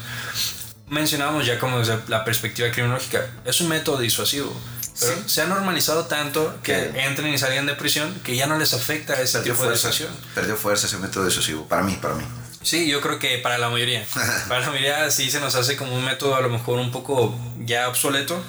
[0.89, 4.55] Mencionábamos ya como desde la perspectiva criminológica, es un método disuasivo.
[4.99, 8.73] Pero se ha normalizado tanto que entren y salgan de prisión que ya no les
[8.73, 10.11] afecta ese tipo de disuasión.
[10.35, 12.25] Perdió fuerza ese método disuasivo, para mí, para mí.
[12.67, 14.05] Sí, yo creo que para la mayoría.
[14.49, 17.33] para la mayoría sí se nos hace como un método a lo mejor un poco
[17.61, 18.43] ya obsoleto.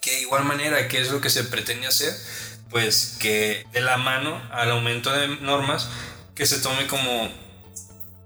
[0.00, 2.14] Que de igual manera, ¿qué es lo que se pretende hacer?
[2.70, 5.88] Pues que de la mano al aumento de normas,
[6.36, 7.28] que se tome como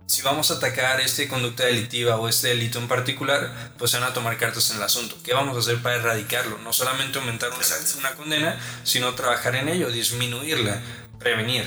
[0.07, 4.11] si vamos a atacar esta conducta delictiva o este delito en particular, pues se van
[4.11, 5.17] a tomar cartas en el asunto.
[5.25, 6.59] ¿Qué vamos a hacer para erradicarlo?
[6.59, 7.65] No solamente aumentar una,
[7.99, 10.83] una condena, sino trabajar en ello, disminuirla,
[11.19, 11.67] prevenir.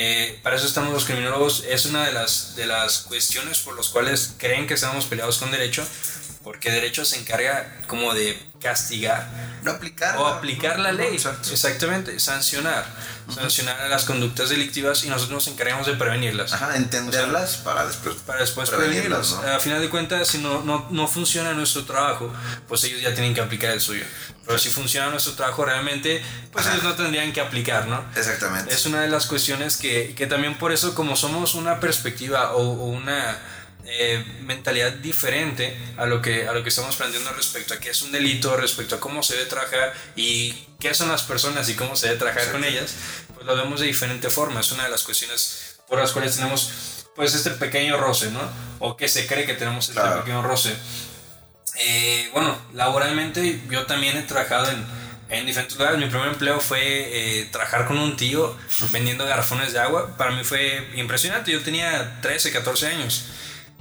[0.00, 1.64] Eh, para eso estamos los criminólogos.
[1.68, 5.50] Es una de las, de las cuestiones por las cuales creen que estamos peleados con
[5.50, 5.84] derecho,
[6.42, 9.28] porque derecho se encarga como de castigar.
[9.62, 10.16] No aplicar.
[10.16, 11.14] O aplicar la ley.
[11.14, 12.84] Exactamente, sancionar.
[13.32, 16.52] Sancionar las conductas delictivas y nosotros nos encargamos de prevenirlas.
[16.52, 18.16] Ajá, entenderlas para después.
[18.26, 19.32] Para después prevenirlas.
[19.32, 22.32] A final de cuentas, si no, no, no funciona nuestro trabajo,
[22.66, 24.04] pues ellos ya tienen que aplicar el suyo.
[24.46, 26.22] Pero si funciona nuestro trabajo realmente,
[26.52, 28.02] pues ellos no tendrían que aplicar, ¿no?
[28.16, 28.72] Exactamente.
[28.72, 32.62] Es una de las cuestiones que, que también por eso, como somos una perspectiva o,
[32.62, 33.38] una
[33.90, 38.02] eh, mentalidad diferente a lo, que, a lo que estamos planteando respecto a qué es
[38.02, 41.96] un delito, respecto a cómo se debe trabajar y qué son las personas y cómo
[41.96, 42.94] se debe trabajar con ellas,
[43.32, 44.60] pues lo vemos de diferente forma.
[44.60, 48.40] Es una de las cuestiones por las cuales tenemos pues este pequeño roce, ¿no?
[48.78, 50.76] O que se cree que tenemos este pequeño roce.
[51.80, 54.84] Eh, bueno, laboralmente yo también he trabajado en,
[55.30, 55.98] en diferentes lugares.
[55.98, 58.56] Mi primer empleo fue eh, trabajar con un tío
[58.92, 60.16] vendiendo garrafones de agua.
[60.16, 61.52] Para mí fue impresionante.
[61.52, 63.24] Yo tenía 13, 14 años.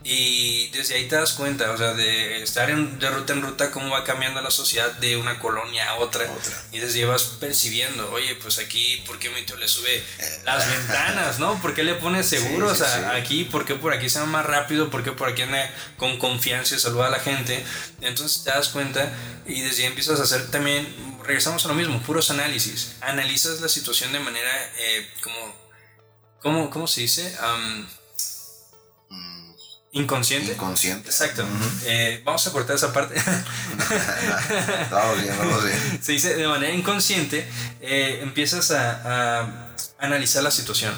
[0.10, 3.72] Y desde ahí te das cuenta, o sea, de estar en, de ruta en ruta,
[3.72, 6.26] cómo va cambiando la sociedad de una colonia a otra.
[6.72, 10.02] Y desde ahí vas percibiendo, oye, pues aquí, ¿por qué mi tío le sube
[10.46, 11.62] las ventanas, no?
[11.62, 13.44] ¿Por qué le pone seguros aquí?
[13.44, 14.90] ¿Por qué por aquí se va más rápido?
[14.90, 17.62] ¿Por qué por aquí anda con confianza y saluda a la gente?
[18.00, 19.12] Entonces te das cuenta
[19.46, 20.88] y desde ahí empiezas a hacer también,
[21.26, 22.94] regresamos a lo mismo, puros análisis.
[23.02, 25.56] Analizas la situación de manera eh, como,
[26.40, 27.36] ¿cómo, ¿cómo se dice?
[29.94, 30.52] Inconsciente.
[30.52, 31.10] Inconsciente.
[31.10, 31.46] Exacto.
[31.86, 33.16] Eh, vamos a cortar esa parte.
[35.22, 36.04] bien, bien.
[36.04, 37.48] Se dice de manera inconsciente,
[37.82, 39.70] eh, empiezas a,
[40.00, 40.94] analizar la situación.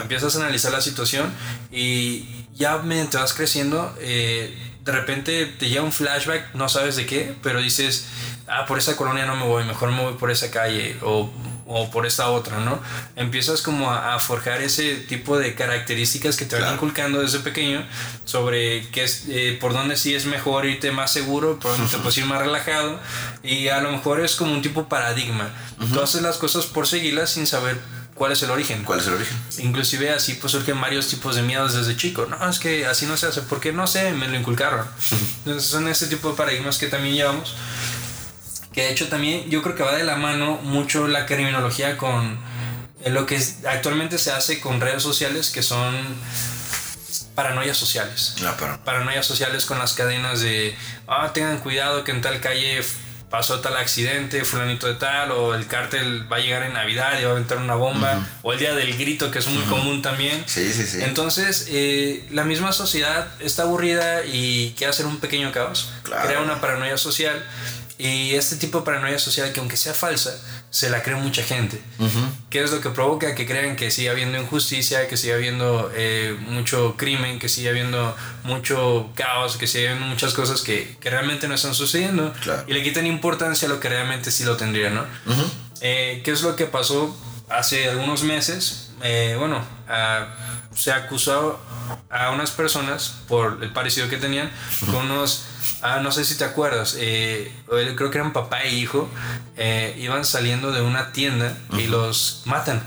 [0.00, 1.32] Empiezas a analizar la situación
[1.70, 7.06] y ya mediante vas creciendo, eh, de repente te llega un flashback, no sabes de
[7.06, 8.06] qué, pero dices,
[8.48, 11.30] ah, por esa colonia no me voy, mejor me voy por esa calle o
[11.66, 12.80] o por esta otra, ¿no?
[13.16, 17.84] Empiezas como a, forjar ese tipo de características que te van inculcando desde pequeño
[18.24, 21.98] sobre qué es, eh, por dónde sí es mejor irte más seguro, por dónde te
[21.98, 23.00] puedes ir más relajado
[23.42, 25.50] y a lo mejor es como un tipo paradigma.
[25.92, 27.76] Tú haces las cosas por seguirlas sin saber
[28.14, 28.84] cuál es el origen.
[28.84, 29.36] ¿Cuál es el origen?
[29.58, 32.26] Inclusive así pues surgen varios tipos de miedos desde chico.
[32.26, 34.86] No, es que así no se hace, porque no sé, me lo inculcaron.
[35.38, 37.54] Entonces son ese tipo de paradigmas que también llevamos
[38.72, 42.38] que de hecho también yo creo que va de la mano mucho la criminología con
[43.06, 45.94] lo que actualmente se hace con redes sociales que son
[47.34, 48.36] paranoias sociales.
[48.84, 50.76] Paranoias sociales con las cadenas de,
[51.08, 52.82] ah, tengan cuidado que en tal calle
[53.30, 57.24] pasó tal accidente, fulanito de tal, o el cártel va a llegar en Navidad y
[57.24, 60.44] va a aventar una bomba, o el día del grito, que es muy común también.
[60.46, 60.98] Sí, sí, sí.
[61.00, 66.60] Entonces, eh, la misma sociedad está aburrida y quiere hacer un pequeño caos, crea una
[66.60, 67.42] paranoia social
[68.02, 70.36] y este tipo de paranoia social que aunque sea falsa,
[70.70, 71.80] se la cree mucha gente.
[72.50, 73.36] ¿Qué es lo que provoca?
[73.36, 78.16] Que crean que siga habiendo injusticia, que siga habiendo eh, mucho crimen, que siga habiendo
[78.42, 82.34] mucho caos, que siga habiendo muchas cosas que, que realmente no están sucediendo.
[82.66, 85.04] Y le quitan importancia a lo que realmente sí lo tendría, ¿no?
[85.80, 87.16] Eh, ¿Qué es lo que pasó
[87.48, 88.90] hace algunos meses?
[89.04, 89.64] Eh, bueno,
[90.74, 91.60] se acusó
[92.10, 94.50] a unas personas por el parecido que tenían
[94.90, 95.44] con unos
[95.82, 96.96] Ah, no sé si te acuerdas.
[96.98, 97.52] Eh,
[97.96, 99.08] creo que eran papá e hijo.
[99.56, 102.82] Eh, iban saliendo de una tienda y los matan.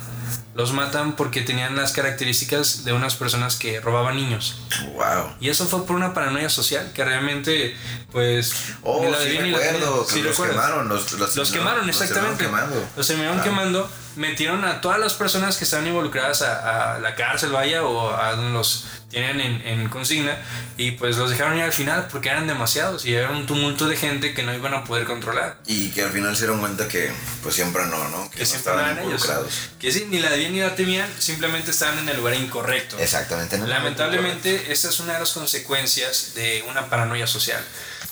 [0.55, 4.61] Los matan porque tenían las características de unas personas que robaban niños.
[4.93, 5.35] Wow.
[5.41, 7.75] Y eso fue por una paranoia social que realmente,
[8.13, 8.53] pues.
[8.81, 10.87] Oh, sí, recuerdo, que los quemaron.
[10.87, 12.47] Los, los, quemaron, exactamente.
[12.95, 13.89] Los terminaron quemando.
[14.15, 18.33] Metieron a todas las personas que estaban involucradas a, a la cárcel, vaya, o a
[18.35, 20.37] los tienen en, consigna
[20.77, 23.95] y pues los dejaron ir al final porque eran demasiados y era un tumulto de
[23.95, 25.57] gente que no iban a poder controlar.
[25.65, 28.29] Y que al final se dieron cuenta que pues siempre no, ¿no?
[28.31, 29.69] Que, siempre estaban involucrados.
[29.79, 32.99] Que sí, ni la debían ni la temían, simplemente estaban en el lugar incorrecto.
[32.99, 33.57] Exactamente.
[33.57, 37.63] Lamentablemente, esta es una de las consecuencias de una paranoia social.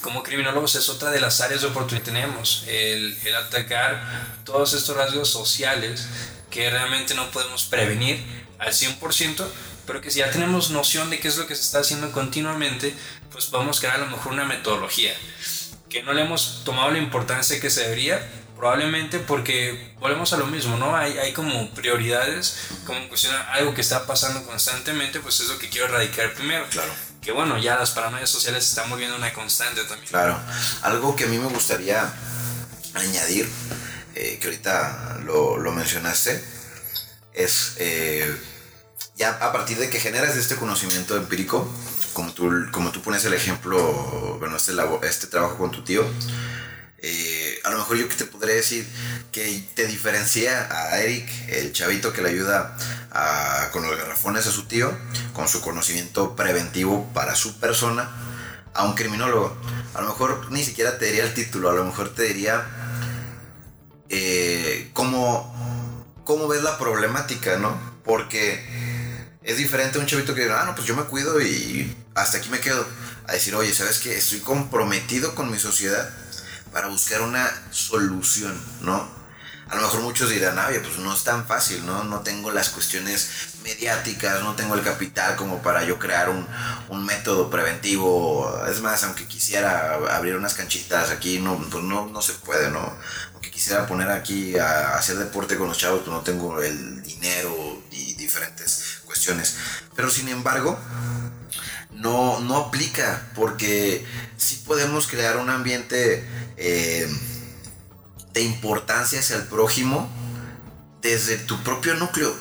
[0.03, 4.73] Como criminólogos es otra de las áreas de oportunidad que tenemos, el, el atacar todos
[4.73, 6.05] estos rasgos sociales
[6.51, 8.21] que realmente no podemos prevenir
[8.59, 9.45] al 100%,
[9.87, 12.93] pero que si ya tenemos noción de qué es lo que se está haciendo continuamente,
[13.31, 15.15] pues podemos crear a lo mejor una metodología
[15.89, 18.19] que no le hemos tomado la importancia que se debería,
[18.57, 20.97] probablemente porque volvemos a lo mismo, ¿no?
[20.97, 25.69] Hay, hay como prioridades, como cuestión algo que está pasando constantemente, pues es lo que
[25.69, 26.65] quiero erradicar primero.
[26.71, 26.91] Claro.
[27.23, 30.09] Que bueno, ya las paranoias sociales están volviendo una constante también.
[30.09, 30.38] Claro.
[30.81, 32.12] Algo que a mí me gustaría
[32.93, 33.49] añadir,
[34.15, 36.43] eh, que ahorita lo, lo mencionaste,
[37.33, 37.73] es...
[37.77, 38.36] Eh,
[39.15, 41.71] ya a partir de que generas este conocimiento empírico,
[42.13, 46.03] como tú, como tú pones el ejemplo, bueno, este, este trabajo con tu tío,
[46.97, 48.88] eh, a lo mejor yo que te podría decir
[49.31, 52.77] que te diferencia a Eric, el chavito que le ayuda
[53.71, 54.91] con los garrafones a su tío,
[55.34, 58.10] con su conocimiento preventivo para su persona,
[58.73, 59.56] a un criminólogo.
[59.93, 62.65] A lo mejor ni siquiera te diría el título, a lo mejor te diría
[64.10, 67.78] eh, cómo, cómo ves la problemática, ¿no?
[68.04, 68.63] Porque
[69.43, 72.38] es diferente a un chavito que diga, ah, no, pues yo me cuido y hasta
[72.38, 72.86] aquí me quedo.
[73.28, 74.17] A decir, oye, ¿sabes qué?
[74.17, 76.10] Estoy comprometido con mi sociedad
[76.73, 79.22] para buscar una solución, ¿no?
[79.73, 82.03] A lo mejor muchos dirán, ah, pues no es tan fácil, ¿no?
[82.03, 83.27] No tengo las cuestiones
[83.63, 86.47] mediáticas, no tengo el capital como para yo crear un,
[86.89, 88.63] un método preventivo.
[88.69, 92.95] Es más, aunque quisiera abrir unas canchitas aquí, no, pues no, no se puede, ¿no?
[93.33, 97.81] Aunque quisiera poner aquí a hacer deporte con los chavos, pues no tengo el dinero
[97.89, 99.55] y diferentes cuestiones.
[99.95, 100.77] Pero sin embargo,
[101.89, 104.05] no, no aplica porque
[104.38, 107.07] sí podemos crear un ambiente eh,
[108.34, 110.10] de importancia hacia el prójimo
[111.02, 112.36] desde tu propio núcleo.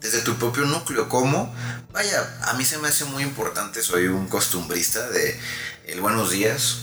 [0.00, 1.08] Desde tu propio núcleo.
[1.08, 1.54] ¿Cómo?
[1.92, 5.40] Vaya, a mí se me hace muy importante, soy un costumbrista de
[5.86, 6.78] el buenos días.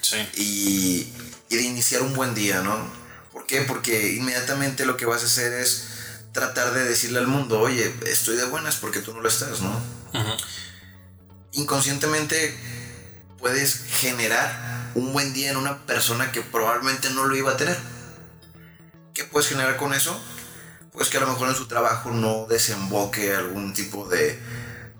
[0.00, 0.16] Sí.
[0.34, 1.12] Y,
[1.48, 2.76] y de iniciar un buen día, ¿no?
[3.32, 3.62] ¿Por qué?
[3.62, 5.88] Porque inmediatamente lo que vas a hacer es
[6.32, 9.80] tratar de decirle al mundo, oye, estoy de buenas porque tú no lo estás, ¿no?
[11.52, 12.56] Inconscientemente
[13.38, 17.78] puedes generar un buen día en una persona que probablemente no lo iba a tener.
[19.14, 20.18] ¿Qué puedes generar con eso?
[20.92, 24.38] Pues que a lo mejor en su trabajo no desemboque algún tipo de,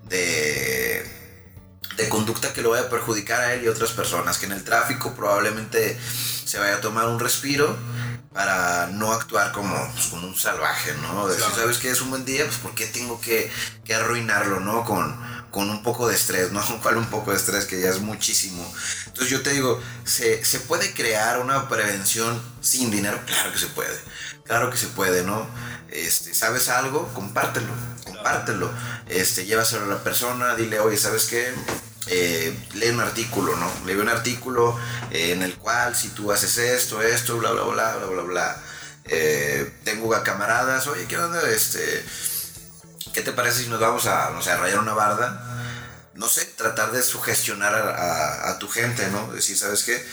[0.05, 1.05] de,
[1.97, 4.37] de conducta que lo vaya a perjudicar a él y otras personas.
[4.37, 5.99] Que en el tráfico probablemente
[6.45, 7.77] se vaya a tomar un respiro
[8.33, 11.27] para no actuar como, pues, como un salvaje, ¿no?
[11.27, 12.45] Decir, ¿sabes qué es un buen día?
[12.45, 13.51] Pues ¿por qué tengo que,
[13.85, 14.83] que arruinarlo, ¿no?
[14.83, 15.15] Con,
[15.53, 16.61] con un poco de estrés, ¿no?
[16.81, 17.65] ¿Cuál un poco de estrés?
[17.65, 18.65] Que ya es muchísimo.
[19.05, 23.21] Entonces yo te digo, ¿se, ¿se puede crear una prevención sin dinero?
[23.27, 23.97] Claro que se puede.
[24.45, 25.47] Claro que se puede, ¿no?
[25.89, 27.07] Este, ¿Sabes algo?
[27.13, 27.71] Compártelo,
[28.03, 28.71] compártelo.
[29.07, 31.53] Este, llévaselo a la persona, dile, oye, ¿sabes qué?
[32.07, 33.71] Eh, lee un artículo, ¿no?
[33.85, 34.77] Lee un artículo
[35.11, 38.63] eh, en el cual si tú haces esto, esto, bla, bla, bla, bla, bla, bla.
[39.05, 41.47] Eh, tengo camaradas, oye, ¿qué onda?
[41.51, 42.03] Este,
[43.13, 45.49] ¿Qué te parece si nos vamos a, no sé, rayar una barda?
[46.15, 49.31] No sé, tratar de sugestionar a, tu gente, ¿no?
[49.33, 50.05] Decir, ¿sabes qué?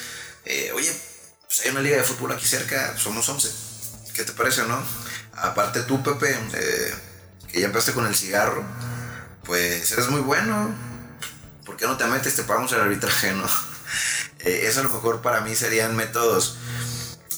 [0.75, 0.93] oye,
[1.47, 3.51] pues hay una liga de fútbol aquí cerca, somos 11.
[4.15, 4.83] ¿Qué te parece, no?
[5.35, 6.37] Aparte tú, Pepe,
[7.53, 8.65] que ya empezaste con el cigarro,
[9.45, 10.75] pues eres muy bueno
[11.71, 12.35] ¿por qué no te metes?
[12.35, 13.45] Te pagamos el arbitraje, ¿no?
[14.43, 16.57] Eh, eso a lo mejor para mí serían métodos,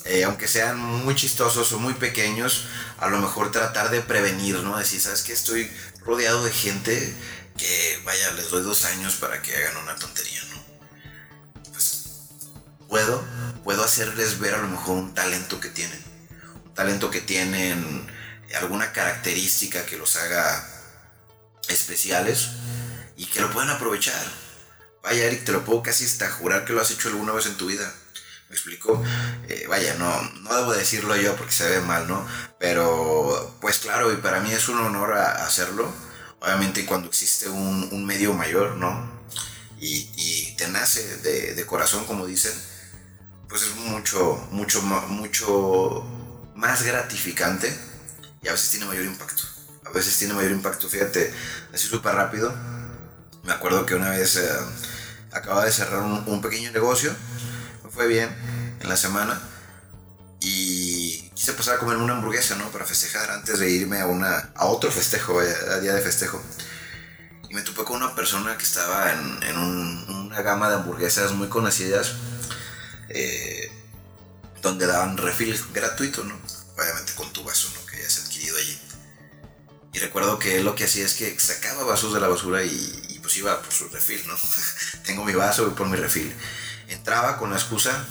[0.04, 2.68] eh, aunque sean muy chistosos o muy pequeños,
[3.02, 4.78] a lo mejor tratar de prevenir, ¿no?
[4.78, 5.32] Decir, ¿sabes qué?
[5.32, 5.68] Estoy
[6.04, 7.14] rodeado de gente
[7.58, 11.62] que, vaya, les doy dos años para que hagan una tontería, ¿no?
[11.72, 12.02] Pues
[12.88, 13.24] puedo,
[13.64, 16.00] puedo hacerles ver a lo mejor un talento que tienen,
[16.64, 18.06] un talento que tienen,
[18.60, 20.64] alguna característica que los haga
[21.68, 22.50] especiales
[23.16, 24.22] y que lo puedan aprovechar.
[25.02, 27.56] Vaya, Eric, te lo puedo casi hasta jurar que lo has hecho alguna vez en
[27.56, 27.92] tu vida.
[28.52, 29.02] ¿Me explico?
[29.48, 32.22] Eh, vaya, no, no debo decirlo yo porque se ve mal, ¿no?
[32.58, 35.90] Pero, pues claro, y para mí es un honor hacerlo.
[36.38, 39.10] Obviamente cuando existe un, un medio mayor, ¿no?
[39.80, 42.52] Y, y te nace de, de, corazón, como dicen,
[43.48, 46.04] pues es mucho, mucho, mucho
[46.54, 47.74] más gratificante
[48.42, 49.44] y a veces tiene mayor impacto.
[49.86, 51.32] A veces tiene mayor impacto, fíjate,
[51.72, 52.54] así súper rápido
[53.44, 54.48] me acuerdo que una vez eh,
[55.32, 57.12] acababa de cerrar un, pequeño negocio,
[57.92, 58.34] fue bien
[58.80, 59.40] en la semana
[60.40, 62.70] y quise pasar a comer una hamburguesa, ¿no?
[62.70, 66.42] Para festejar antes de irme a, una, a otro festejo, a día de festejo.
[67.48, 71.48] Y me topé con una persona que estaba en, en una gama de hamburguesas muy
[71.48, 72.14] conocidas,
[73.08, 73.70] eh,
[74.62, 76.34] donde daban refil gratuito, ¿no?
[76.76, 77.86] Obviamente con tu vaso, ¿no?
[77.86, 78.80] Que hayas adquirido allí.
[79.92, 83.18] Y recuerdo que él lo que hacía es que sacaba vasos de la basura y,
[83.22, 84.34] pues iba por su refil, ¿no?
[85.04, 86.34] Tengo mi vaso, voy por mi refil.
[86.92, 88.06] Entraba con la excusa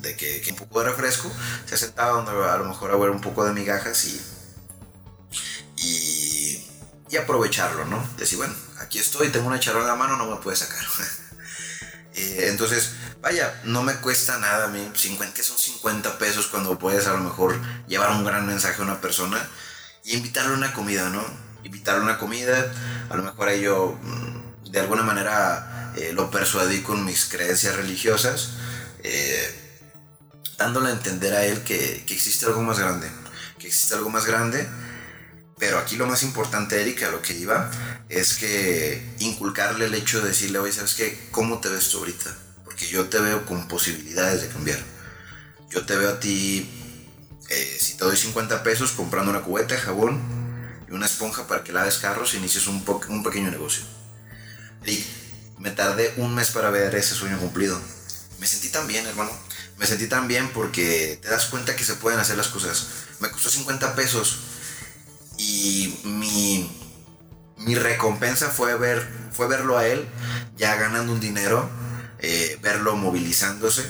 [0.00, 1.30] de, que, un poco de refresco,
[1.66, 4.20] se sentaba donde a lo mejor a un poco de migajas y,
[5.76, 8.08] y, aprovecharlo, ¿no?
[8.16, 10.84] Decir, bueno, aquí estoy, tengo una charola en la mano, no me puede sacar.
[12.12, 12.90] Eh, entonces,
[13.20, 17.12] vaya, no me cuesta nada a mí, 50, que son 50 pesos cuando puedes a
[17.12, 19.48] lo mejor llevar un gran mensaje a una persona
[20.04, 21.24] y invitarle a una comida, ¿no?
[21.62, 22.72] Invitarle a una comida,
[23.08, 27.76] a lo mejor a ello mm, de alguna manera eh, lo persuadí con mis creencias
[27.76, 28.50] religiosas,
[29.02, 29.54] eh,
[30.58, 33.10] dándole a entender a él que, que, existe algo más grande,
[33.58, 34.68] que existe algo más grande,
[35.58, 37.70] pero aquí lo más importante, Erika, a lo que iba,
[38.08, 41.28] es que inculcarle el hecho de decirle, oye, ¿sabes qué?
[41.30, 42.34] ¿Cómo te ves tú ahorita?
[42.64, 44.78] Porque yo te veo con posibilidades de cambiar.
[45.70, 46.68] Yo te veo a ti,
[47.48, 50.20] eh, si te doy 50 pesos comprando una cubeta de jabón
[50.88, 53.84] y una esponja para que laves carros, inicies un, un pequeño negocio
[55.60, 57.80] me tardé un mes para ver ese sueño cumplido.
[58.38, 59.30] Me sentí tan bien, hermano.
[59.78, 62.86] Me sentí tan bien porque te das cuenta que se pueden hacer las cosas.
[63.20, 64.40] Me costó 50 pesos
[65.36, 66.70] y mi,
[67.58, 70.08] mi recompensa fue, ver, fue verlo a él
[70.56, 71.68] ya ganando un dinero,
[72.18, 73.82] eh, verlo movilizándose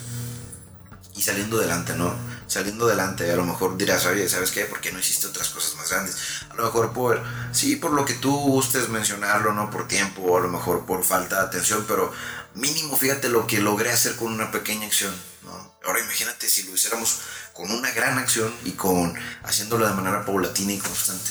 [1.16, 2.14] y saliendo adelante, ¿no?
[2.50, 3.30] Saliendo adelante.
[3.30, 4.64] A lo mejor dirás, oye, ¿sabes qué?
[4.64, 6.16] ¿Por qué no hiciste otras cosas más grandes?
[6.50, 7.22] A lo mejor por,
[7.52, 9.70] sí, por lo que tú gustes mencionarlo, ¿no?
[9.70, 12.12] Por tiempo, o a lo mejor por falta de atención, pero
[12.54, 15.74] mínimo fíjate lo que logré hacer con una pequeña acción, ¿no?
[15.86, 17.20] Ahora imagínate si lo hiciéramos
[17.52, 21.30] con una gran acción y con haciéndolo de manera paulatina y constante.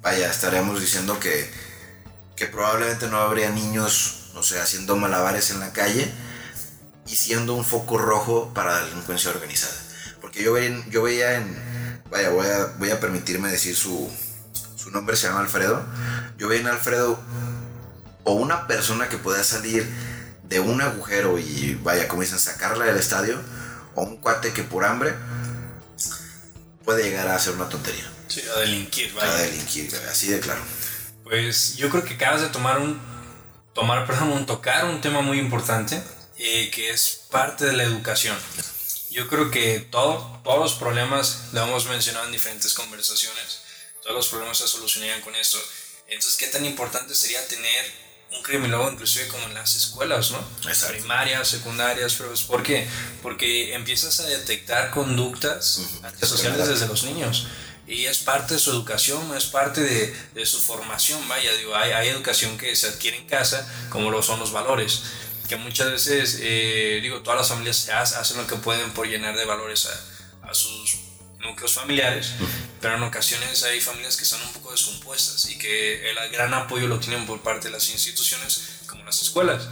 [0.00, 1.52] Vaya, estaríamos diciendo que,
[2.36, 6.10] que probablemente no habría niños, no sé, haciendo malabares en la calle
[7.06, 9.83] y siendo un foco rojo para la delincuencia organizada.
[10.34, 14.10] Porque yo, veía, yo veía en, vaya, voy a, voy a permitirme decir su,
[14.74, 15.86] su nombre, se llama Alfredo.
[16.36, 17.20] Yo veía en Alfredo
[18.24, 19.88] o una persona que pueda salir
[20.42, 23.40] de un agujero y vaya, como dicen, sacarla del estadio,
[23.94, 25.14] o un cuate que por hambre
[26.84, 28.10] puede llegar a hacer una tontería.
[28.26, 29.30] Sí, a delinquir, vaya.
[29.30, 30.62] A delinquir, así de claro.
[31.22, 33.00] Pues yo creo que acabas de tomar un,
[33.72, 36.02] tomar, perdón, un tocar un tema muy importante,
[36.38, 38.36] eh, que es parte de la educación.
[39.14, 43.60] Yo creo que todo, todos los problemas, lo hemos mencionado en diferentes conversaciones,
[44.02, 45.56] todos los problemas se solucionarían con esto.
[46.08, 47.92] Entonces, ¿qué tan importante sería tener
[48.32, 50.38] un criminólogo inclusive como en las escuelas, ¿no?
[50.68, 50.94] Exacto.
[50.94, 52.88] Primarias, secundarias, pero ¿por qué?
[53.22, 57.46] Porque empiezas a detectar conductas antisociales desde los niños.
[57.86, 61.92] Y es parte de su educación, es parte de, de su formación, vaya, digo, hay,
[61.92, 65.02] hay, educación que se adquiere en casa, como lo son los valores,
[65.48, 69.44] que muchas veces, eh, digo, todas las familias hacen lo que pueden por llenar de
[69.44, 70.96] valores a, a sus
[71.44, 72.32] núcleos familiares,
[72.80, 76.86] pero en ocasiones hay familias que están un poco descompuestas y que el gran apoyo
[76.86, 79.68] lo tienen por parte de las instituciones como las escuelas.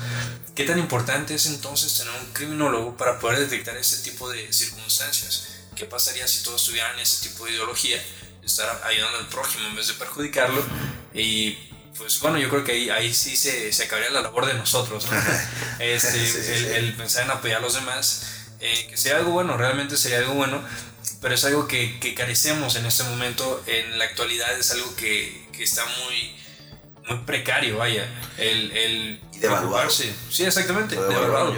[0.55, 5.49] ¿Qué tan importante es entonces tener un criminólogo para poder detectar ese tipo de circunstancias?
[5.75, 8.03] ¿Qué pasaría si todos tuvieran ese tipo de ideología?
[8.45, 10.62] Estar ayudando al prójimo en vez de perjudicarlo
[11.14, 11.57] y
[11.97, 15.07] pues bueno, yo creo que ahí, ahí sí se, se acabaría la labor de nosotros,
[15.11, 15.18] ¿no?
[15.78, 18.26] este, sí, sí, el, el, pensar en apoyar a los demás,
[18.61, 20.62] eh, que sea algo bueno, realmente sería algo bueno,
[21.20, 25.49] pero es algo que, que, carecemos en este momento, en la actualidad es algo que,
[25.53, 26.34] que está muy,
[27.09, 30.12] muy precario, vaya, el, el preocuparse.
[30.30, 31.55] Sí, exactamente, devaluado.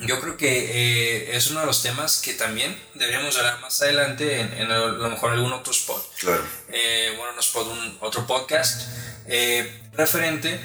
[0.00, 4.40] Yo creo que eh, es uno de los temas que también deberíamos hablar más adelante
[4.40, 6.04] en, en a lo mejor algún otro spot.
[6.18, 6.44] Claro.
[6.68, 8.82] Eh, bueno, no spot, un otro podcast
[9.26, 10.60] eh, referente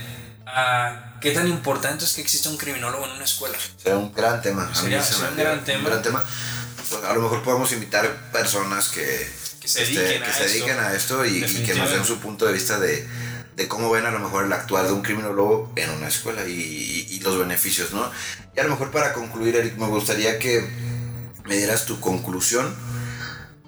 [0.46, 3.58] a qué tan importante es que exista un criminólogo en una escuela.
[3.78, 4.74] Será un gran tema.
[4.74, 5.80] Sería, sería un, gran tema.
[5.80, 6.24] un gran tema.
[6.78, 9.30] Pues a lo mejor podemos invitar personas que,
[9.60, 10.44] que se dediquen, este, a, que esto.
[10.44, 13.08] se dediquen a esto y, y, que nos den su punto de vista de,
[13.56, 17.08] de, cómo ven a lo mejor el actuar de un criminólogo en una escuela y,
[17.10, 18.10] y, los beneficios, ¿no?
[18.56, 20.68] Y a lo mejor para concluir, Eric, me gustaría que
[21.46, 22.76] me dieras tu conclusión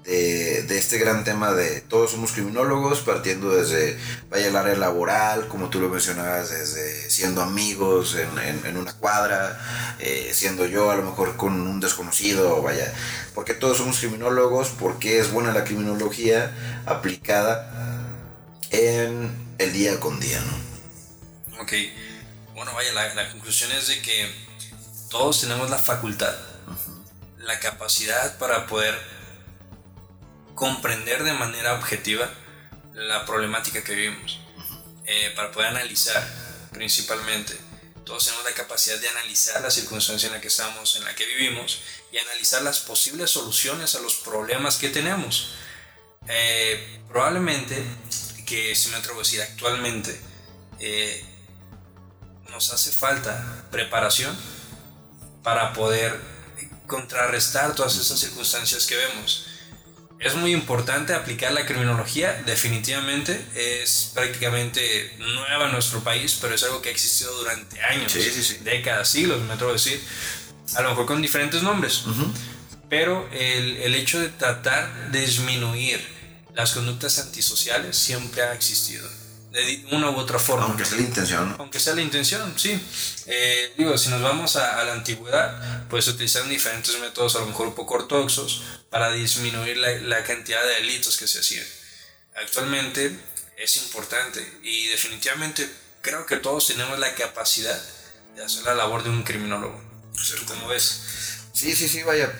[0.04, 3.98] de, de, este gran tema de todos somos criminólogos, partiendo desde,
[4.30, 8.92] vaya el área laboral, como tú lo mencionabas, desde siendo amigos en, en, en una
[8.94, 12.92] cuadra, eh, siendo yo a lo mejor con un desconocido, vaya,
[13.34, 16.52] porque todos somos criminólogos, porque es buena la criminología
[16.84, 17.70] aplicada
[18.70, 21.62] en el día con día, ¿no?
[21.62, 21.72] Ok,
[22.54, 24.28] bueno, vaya, la, la conclusión es de que
[25.10, 26.34] todos tenemos la facultad,
[26.66, 27.44] uh -huh.
[27.44, 28.94] la capacidad para poder
[30.54, 32.30] comprender de manera objetiva
[32.92, 34.40] la problemática que vivimos,
[35.06, 36.22] eh, para poder analizar
[36.72, 37.56] principalmente.
[38.04, 41.24] Todos tenemos la capacidad de analizar la circunstancia en la que estamos, en la que
[41.24, 41.80] vivimos,
[42.10, 45.54] y analizar las posibles soluciones a los problemas que tenemos.
[46.28, 47.82] Eh, probablemente,
[48.44, 50.20] que si me atrevo a decir actualmente,
[50.80, 51.24] eh,
[52.50, 54.36] nos hace falta preparación
[55.42, 56.18] para poder
[56.86, 59.46] contrarrestar todas esas circunstancias que vemos
[60.22, 63.44] es muy importante aplicar la criminología, definitivamente.
[63.56, 68.22] Es prácticamente nueva en nuestro país, pero es algo que ha existido durante años, sí,
[68.22, 68.58] sí, sí.
[68.62, 70.00] décadas, siglos, me atrevo a decir.
[70.76, 72.04] A lo mejor con diferentes nombres.
[72.06, 72.32] Uh -huh.
[72.88, 76.00] Pero el, el, hecho de tratar de disminuir
[76.54, 79.08] las conductas antisociales siempre ha existido.
[79.52, 80.64] De una u otra forma.
[80.64, 81.56] Aunque sea la intención.
[81.58, 82.80] Aunque sea la intención, sí.
[83.26, 87.40] Eh, digo, si nos vamos a, a, la antigüedad, pues se utilizan diferentes métodos, a
[87.40, 91.66] lo mejor un poco ortodoxos, para disminuir la, la cantidad de delitos que se hacían.
[92.34, 93.14] Actualmente
[93.58, 97.80] es importante y definitivamente creo que todos tenemos la capacidad
[98.34, 99.80] de hacer la labor de un criminólogo.
[100.12, 101.31] ¿Tú cómo ves?
[101.52, 102.32] Sí, sí, sí, vaya.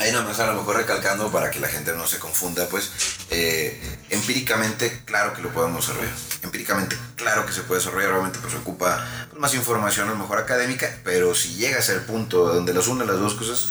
[0.00, 2.90] Ahí nada más a lo mejor recalcando para que la gente no se confunda, pues
[3.30, 6.14] eh, empíricamente claro que lo podemos desarrollar.
[6.42, 9.06] Empíricamente claro que se puede desarrollar, obviamente pues ocupa
[9.36, 13.18] más información a lo mejor académica, pero si llegas al punto donde los une las
[13.18, 13.68] dos cosas,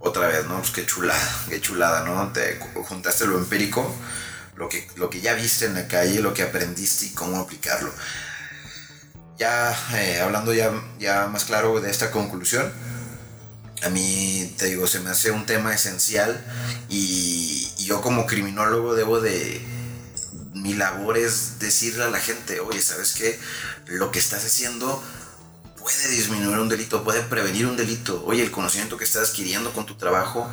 [0.00, 0.58] otra vez, ¿no?
[0.58, 2.32] Pues qué chulada, qué chulada, ¿no?
[2.32, 3.94] Te juntaste lo empírico,
[4.56, 7.92] lo que, lo que ya viste en la calle, lo que aprendiste y cómo aplicarlo.
[9.38, 12.72] Ya eh, hablando ya, ya más claro de esta conclusión,
[13.84, 16.42] a mí, te digo, se me hace un tema esencial
[16.88, 19.60] y, yo como criminólogo debo de...
[20.54, 23.40] Mi labor es decirle a la gente, oye, ¿sabes qué?
[23.86, 25.02] Lo que estás haciendo
[25.76, 28.22] puede disminuir un delito, puede prevenir un delito.
[28.24, 30.48] Oye, el conocimiento que estás adquiriendo con tu trabajo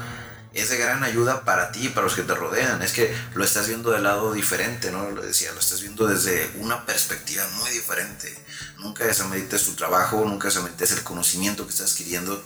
[0.51, 2.81] es de gran ayuda para ti para los que te rodean.
[2.81, 5.11] Es que lo estás viendo del lado diferente, ¿no?
[5.11, 8.35] Lo decía, lo estás viendo desde una perspectiva muy diferente.
[8.79, 12.43] Nunca desamerites tu trabajo, nunca desamerites el conocimiento que estás adquiriendo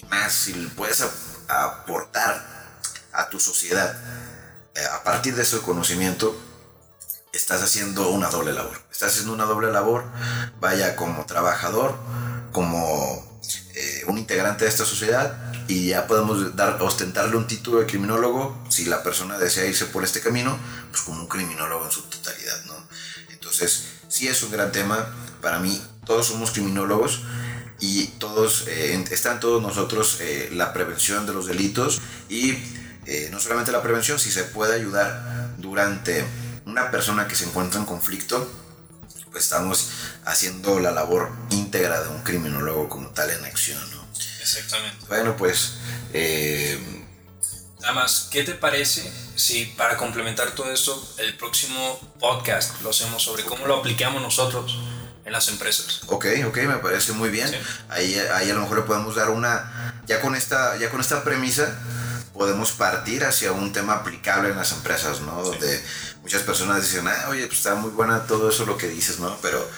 [0.00, 1.04] y más si puedes
[1.48, 2.44] aportar
[3.12, 3.96] a tu sociedad.
[4.74, 6.38] Eh, a partir de ese conocimiento
[7.32, 8.80] estás haciendo una doble labor.
[8.90, 10.04] Estás haciendo una doble labor
[10.60, 11.96] vaya como trabajador
[12.52, 13.40] como
[13.74, 18.64] eh, un integrante de esta sociedad y ya podemos dar ostentarle un título de criminólogo
[18.68, 20.58] si la persona desea irse por este camino
[20.90, 22.74] pues como un criminólogo en su totalidad no
[23.30, 25.08] entonces sí es un gran tema.
[25.40, 27.22] Para mí todos somos criminólogos
[27.80, 32.52] y todos, eh, están todos nosotros eh, la prevención de los delitos y
[33.06, 36.24] eh, no solamente la prevención, si se puede ayudar durante
[36.66, 38.50] una persona que se encuentra en conflicto,
[39.32, 39.90] pues estamos
[40.24, 44.06] haciendo la labor íntegra de un criminólogo como tal en acción, ¿no?
[44.40, 45.06] Exactamente.
[45.08, 45.74] Bueno, pues...
[47.80, 53.22] Nada más, ¿qué te parece si para complementar todo esto, el próximo podcast lo hacemos
[53.22, 54.76] sobre cómo lo aplicamos nosotros
[55.30, 56.00] en las empresas.
[56.08, 57.48] Ok, ok, me parece muy bien.
[57.88, 61.72] Ahí, ahí a lo mejor podemos dar una, ya con esta, ya con esta premisa,
[62.34, 65.40] podemos partir hacia un tema aplicable en las empresas, ¿no?
[65.42, 65.82] Donde
[66.22, 69.38] muchas personas dicen, ah, oye, pues está muy buena todo eso lo que dices, ¿no?
[69.40, 69.70] Pero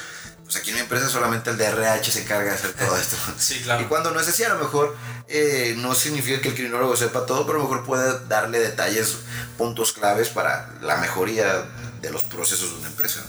[0.43, 3.17] pues aquí en mi empresa solamente el DRH se encarga de hacer todo esto.
[3.37, 3.83] sí, claro.
[3.83, 4.97] Y cuando no es así, a lo mejor
[5.29, 9.19] eh, no significa que el criminólogo sepa todo, pero a lo mejor puede darle detalles,
[9.59, 11.67] puntos claves para la mejoría
[12.01, 13.23] de los procesos de una empresa.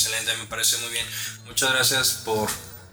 [0.00, 1.04] Excelente, me parece muy bien.
[1.46, 2.48] Muchas gracias por,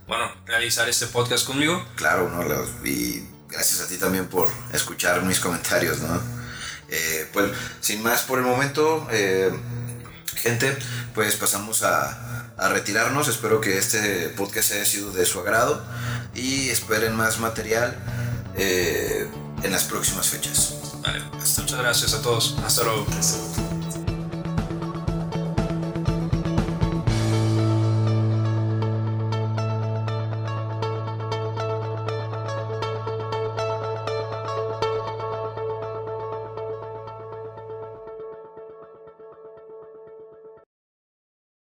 [0.08, 1.86] bueno, realizar este podcast conmigo.
[1.94, 2.44] Claro, ¿no?
[2.84, 6.20] y gracias a ti también por escuchar mis comentarios, ¿no?
[6.90, 9.52] Eh, pues sin más por el momento, eh,
[10.36, 10.76] gente,
[11.14, 13.28] pues pasamos a, a, retirarnos.
[13.28, 15.86] Espero que este podcast haya sido de su agrado
[16.34, 17.96] y esperen más material
[18.58, 19.30] eh,
[19.62, 20.74] en las próximas fechas.
[21.04, 22.56] Vale, muchas gracias a todos.
[22.66, 23.06] Hasta luego.